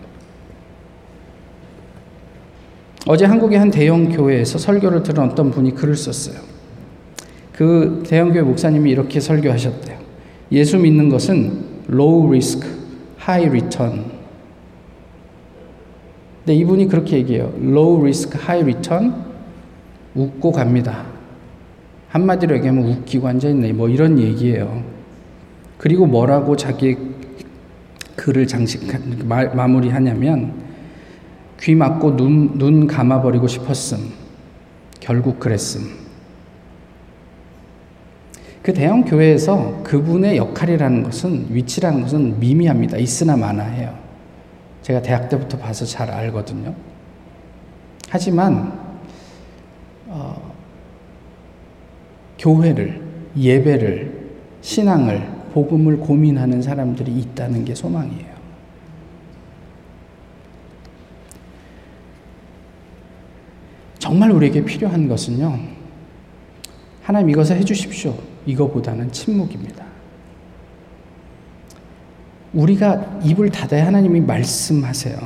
어제 3.06 3.26
한국의 3.26 3.58
한 3.58 3.70
대형 3.70 4.08
교회에서 4.08 4.58
설교를 4.58 5.02
들은 5.02 5.24
어떤 5.24 5.50
분이 5.50 5.74
글을 5.74 5.94
썼어요. 5.94 6.40
그 7.52 8.02
대형 8.06 8.32
교회 8.32 8.42
목사님이 8.42 8.90
이렇게 8.90 9.20
설교하셨대요. 9.20 9.98
예수 10.52 10.78
믿는 10.78 11.08
것은 11.08 11.64
low 11.90 12.26
risk, 12.28 12.66
high 13.20 13.48
return. 13.48 14.04
근데 16.38 16.54
이분이 16.54 16.88
그렇게 16.88 17.18
얘기해요. 17.18 17.52
low 17.60 18.00
risk, 18.00 18.38
high 18.38 18.62
return. 18.62 19.14
웃고 20.14 20.52
갑니다. 20.52 21.04
한마디로 22.08 22.56
얘기하면 22.56 22.88
웃기고 22.88 23.26
앉아있네. 23.26 23.72
뭐 23.72 23.88
이런 23.88 24.18
얘기예요. 24.18 24.82
그리고 25.78 26.06
뭐라고 26.06 26.56
자기 26.56 26.96
글을 28.16 28.46
장식, 28.46 28.82
마, 29.26 29.44
마무리하냐면 29.44 30.54
귀 31.60 31.74
막고 31.74 32.16
눈, 32.16 32.58
눈 32.58 32.86
감아버리고 32.86 33.46
싶었음. 33.48 34.12
결국 35.00 35.38
그랬음. 35.38 36.04
그 38.62 38.72
대형 38.72 39.04
교회에서 39.04 39.82
그분의 39.82 40.38
역할이라는 40.38 41.02
것은 41.02 41.46
위치라는 41.50 42.00
것은 42.00 42.40
미미합니다. 42.40 42.96
있으나 42.96 43.36
마나해요. 43.36 43.94
제가 44.80 45.02
대학 45.02 45.28
때부터 45.28 45.58
봐서 45.58 45.84
잘 45.84 46.10
알거든요. 46.10 46.74
하지만 48.08 48.78
어, 50.06 50.52
교회를 52.38 53.02
예배를 53.36 54.30
신앙을 54.62 55.33
복음을 55.54 55.98
고민하는 55.98 56.60
사람들이 56.60 57.12
있다는 57.12 57.64
게 57.64 57.76
소망이에요. 57.76 58.34
정말 64.00 64.32
우리에게 64.32 64.64
필요한 64.64 65.06
것은요. 65.06 65.56
하나님 67.02 67.30
이것을 67.30 67.56
해 67.56 67.64
주십시오. 67.64 68.18
이거보다는 68.46 69.12
침묵입니다. 69.12 69.84
우리가 72.52 73.20
입을 73.22 73.50
닫아야 73.50 73.86
하나님이 73.86 74.22
말씀하세요. 74.22 75.16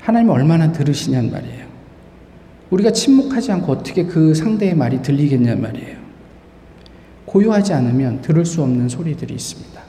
하나님 0.00 0.30
얼마나 0.30 0.70
들으시냔 0.70 1.32
말이에요. 1.32 1.66
우리가 2.70 2.92
침묵하지 2.92 3.50
않고 3.50 3.72
어떻게 3.72 4.04
그 4.04 4.32
상대의 4.32 4.76
말이 4.76 5.02
들리겠냔 5.02 5.60
말이에요. 5.60 5.99
고요하지 7.30 7.72
않으면 7.74 8.20
들을 8.22 8.44
수 8.44 8.60
없는 8.60 8.88
소리들이 8.88 9.34
있습니다. 9.34 9.80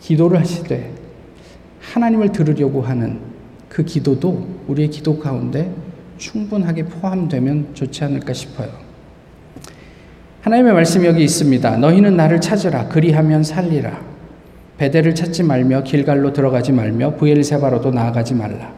기도를 0.00 0.38
하실 0.38 0.64
때 0.64 0.90
하나님을 1.80 2.30
들으려고 2.30 2.82
하는 2.82 3.20
그 3.70 3.82
기도도 3.82 4.46
우리의 4.68 4.90
기도 4.90 5.18
가운데 5.18 5.72
충분하게 6.18 6.84
포함되면 6.84 7.68
좋지 7.72 8.04
않을까 8.04 8.34
싶어요. 8.34 8.68
하나님의 10.42 10.74
말씀이 10.74 11.06
여기 11.06 11.24
있습니다. 11.24 11.78
너희는 11.78 12.16
나를 12.16 12.42
찾으라. 12.42 12.88
그리하면 12.88 13.42
살리라. 13.42 13.98
베델을 14.76 15.14
찾지 15.14 15.42
말며 15.42 15.84
길갈로 15.84 16.34
들어가지 16.34 16.72
말며 16.72 17.16
부엘세바로도 17.16 17.92
나아가지 17.92 18.34
말라. 18.34 18.74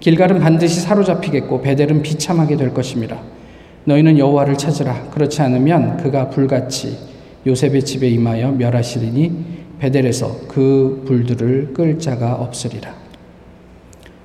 길갈은 0.00 0.40
반드시 0.40 0.80
사로잡히겠고 0.80 1.62
베델은 1.62 2.02
비참하게 2.02 2.56
될 2.56 2.74
것입니다. 2.74 3.20
너희는 3.84 4.18
여호와를 4.18 4.56
찾으라. 4.56 5.10
그렇지 5.10 5.42
않으면 5.42 5.96
그가 5.96 6.30
불같이 6.30 6.96
요셉의 7.46 7.84
집에 7.84 8.08
임하여 8.08 8.52
멸하시리니 8.52 9.62
베델에서 9.80 10.42
그 10.48 11.02
불들을 11.06 11.72
끌 11.74 11.98
자가 11.98 12.34
없으리라. 12.34 12.94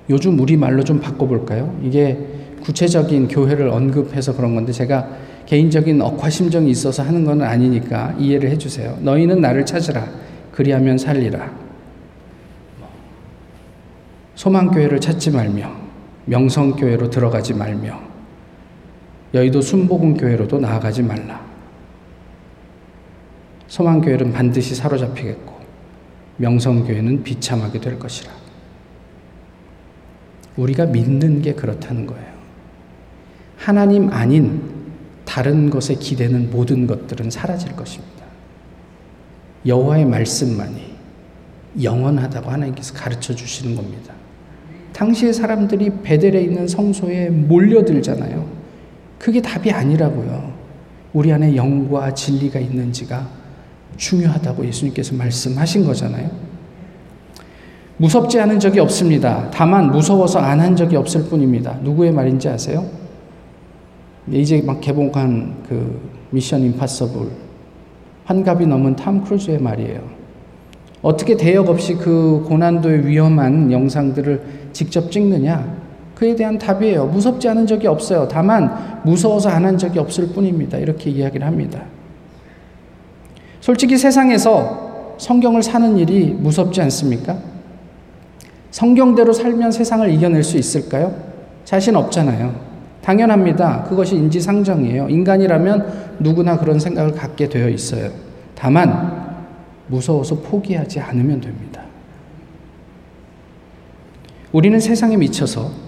요즘 0.10 0.40
우리 0.40 0.56
말로 0.56 0.84
좀 0.84 1.00
바꿔볼까요? 1.00 1.80
이게 1.84 2.18
구체적인 2.62 3.28
교회를 3.28 3.70
언급해서 3.70 4.36
그런 4.36 4.56
건데 4.56 4.72
제가 4.72 5.08
개인적인 5.46 6.02
억화심정이 6.02 6.70
있어서 6.70 7.04
하는 7.04 7.26
건 7.26 7.42
아니니까 7.42 8.16
이해를 8.20 8.50
해주세요. 8.52 8.98
너희는 9.02 9.42
나를 9.42 9.66
찾으라. 9.66 10.06
그리하면 10.52 10.98
살리라. 10.98 11.52
소망교회를 14.36 15.00
찾지 15.00 15.32
말며 15.32 15.72
명성교회로 16.26 17.10
들어가지 17.10 17.54
말며 17.54 18.07
여의도 19.34 19.62
순복음교회로도 19.62 20.60
나아가지 20.60 21.04
말라. 21.04 21.46
소망교회는 23.68 24.32
반드시 24.32 24.76
사로잡히겠고 24.76 25.58
명성교회는 26.38 27.24
비참하게 27.24 27.82
될 27.82 28.00
것이라. 28.00 28.32
우리가 30.56 30.86
믿는 30.86 31.42
게 31.42 31.54
그렇다는 31.54 32.08
거예요. 32.08 32.28
하나님 33.58 34.10
아닌 34.12 34.62
다른 35.26 35.70
것에 35.70 35.96
기대는 35.96 36.52
모든 36.52 36.88
것들은 36.88 37.30
사라질 37.30 37.76
것입니다. 37.76 38.26
여호와의 39.66 40.06
말씀만이 40.06 40.96
영원하다고 41.82 42.50
하나님께서 42.50 42.94
가르쳐 42.94 43.36
주시는 43.36 43.76
겁니다. 43.76 44.14
당시의 44.94 45.34
사람들이 45.34 45.92
베델에 46.02 46.42
있는 46.42 46.68
성소에 46.68 47.30
몰려들잖아요. 47.30 48.57
그게 49.20 49.42
답이 49.42 49.72
아니라고요. 49.72 50.54
우리 51.14 51.32
안에 51.32 51.56
영과 51.56 52.14
진리가 52.14 52.60
있는지가 52.60 53.28
중요하다고 53.98 54.66
예수님께서 54.68 55.16
말씀하신 55.16 55.86
거잖아요. 55.86 56.30
무섭지 57.98 58.40
않은 58.40 58.60
적이 58.60 58.80
없습니다. 58.82 59.50
다만 59.52 59.92
무서워서 59.92 60.40
안 60.40 60.60
한 60.60 60.76
적이 60.76 60.98
없을 60.98 61.24
뿐입니다. 61.26 61.80
누구의 61.82 62.12
말인지 62.12 62.48
아세요? 62.48 62.86
이제 64.32 64.62
막 64.62 64.80
개봉한 64.82 65.64
그 65.68 66.00
미션 66.32 66.62
임파서블 66.62 67.30
환갑이 68.26 68.68
넘은 68.68 68.96
탐 68.98 69.24
크루즈의 69.24 69.60
말이에요. 69.60 70.02
어떻게 71.02 71.38
대역 71.38 71.70
없이 71.70 71.96
그 71.96 72.44
고난도의 72.48 73.08
위험한 73.08 73.72
영상들을 73.72 74.70
직접 74.74 75.10
찍느냐? 75.12 75.87
그에 76.18 76.36
대한 76.36 76.58
답이에요. 76.58 77.06
무섭지 77.06 77.48
않은 77.48 77.68
적이 77.68 77.86
없어요. 77.86 78.28
다만 78.28 79.02
무서워서 79.04 79.50
안 79.50 79.66
한 79.66 79.78
적이 79.78 80.00
없을 80.00 80.30
뿐입니다. 80.30 80.80
이렇게 80.80 81.12
이야기를 81.12 81.46
합니다. 81.46 81.84
솔직히 83.62 83.98
세상에서 84.00 85.16
성경을 85.20 85.62
사는 85.62 85.96
일이 85.96 86.32
무섭지 86.32 86.82
않습니까? 86.82 87.38
성경대로 88.72 89.32
살면 89.32 89.72
세상을 89.72 90.10
이겨낼 90.10 90.44
수 90.44 90.58
있을까요? 90.58 91.14
자신 91.66 91.96
없잖아요. 91.96 92.56
당연합니다. 93.04 93.84
그것이 93.84 94.16
인지상정이에요. 94.16 95.10
인간이라면 95.10 96.16
누구나 96.20 96.58
그런 96.58 96.80
생각을 96.80 97.12
갖게 97.12 97.48
되어 97.48 97.70
있어요. 97.70 98.10
다만, 98.56 99.36
무서워서 99.86 100.36
포기하지 100.40 101.00
않으면 101.00 101.42
됩니다. 101.42 101.84
우리는 104.52 104.80
세상에 104.80 105.16
미쳐서 105.16 105.87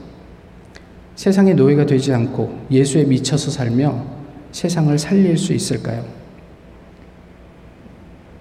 세상의 1.20 1.56
노예가 1.56 1.86
되지 1.86 2.14
않고 2.14 2.68
예수에 2.72 3.04
미쳐서 3.04 3.52
살며 3.52 4.06
세상을 4.54 4.98
살릴 4.98 5.38
수 5.38 5.52
있을까요? 5.52 6.06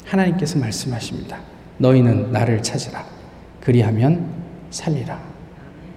하나님께서 0.05 0.61
말씀하십니다. 0.61 1.41
너희는 1.79 2.31
나를 2.31 2.63
찾으라. 2.63 3.05
그리하면 3.61 4.29
살리라. 4.71 5.21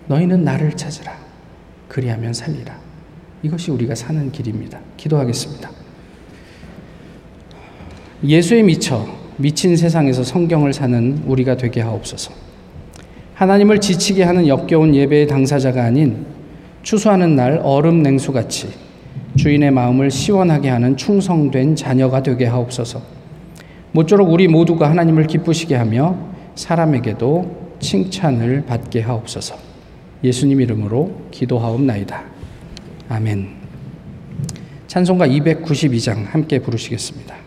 너희는 0.08 0.44
나를 0.44 0.72
찾으라. 0.72 1.16
그리하면 1.88 2.34
살리라. 2.34 2.76
이것이 3.44 3.70
우리가 3.70 3.94
사는 3.94 4.32
길입니다. 4.32 4.80
기도하겠습니다. 4.98 5.70
예수에 8.26 8.64
미쳐 8.64 9.08
미친 9.38 9.78
세상에서 9.78 10.24
성경을 10.24 10.74
사는 10.74 11.22
우리가 11.28 11.58
되게 11.58 11.82
하옵소서. 11.82 12.34
하나님을 13.36 13.80
지치게 13.82 14.24
하는 14.24 14.48
역겨운 14.48 14.96
예배의 14.96 15.28
당사자가 15.28 15.84
아닌 15.84 16.41
추수하는 16.84 17.36
날 17.36 17.60
얼음 17.64 18.02
냉수같이 18.02 18.70
주인의 19.38 19.72
마음을 19.72 20.12
시원하게 20.12 20.70
하는 20.70 20.98
충성된 20.98 21.76
자녀가 21.76 22.22
되게 22.22 22.46
하옵소서. 22.46 23.02
모쪼록 23.94 24.32
우리 24.32 24.48
모두가 24.48 24.90
하나님을 24.90 25.28
기쁘시게 25.28 25.76
하며 25.76 26.18
사람에게도 26.56 27.76
칭찬을 27.80 28.66
받게 28.66 29.02
하옵소서. 29.02 29.56
예수님 30.24 30.62
이름으로 30.62 31.28
기도하옵나이다. 31.32 32.24
아멘. 33.10 33.48
찬송가 34.88 35.28
292장 35.28 36.26
함께 36.26 36.60
부르시겠습니다. 36.60 37.41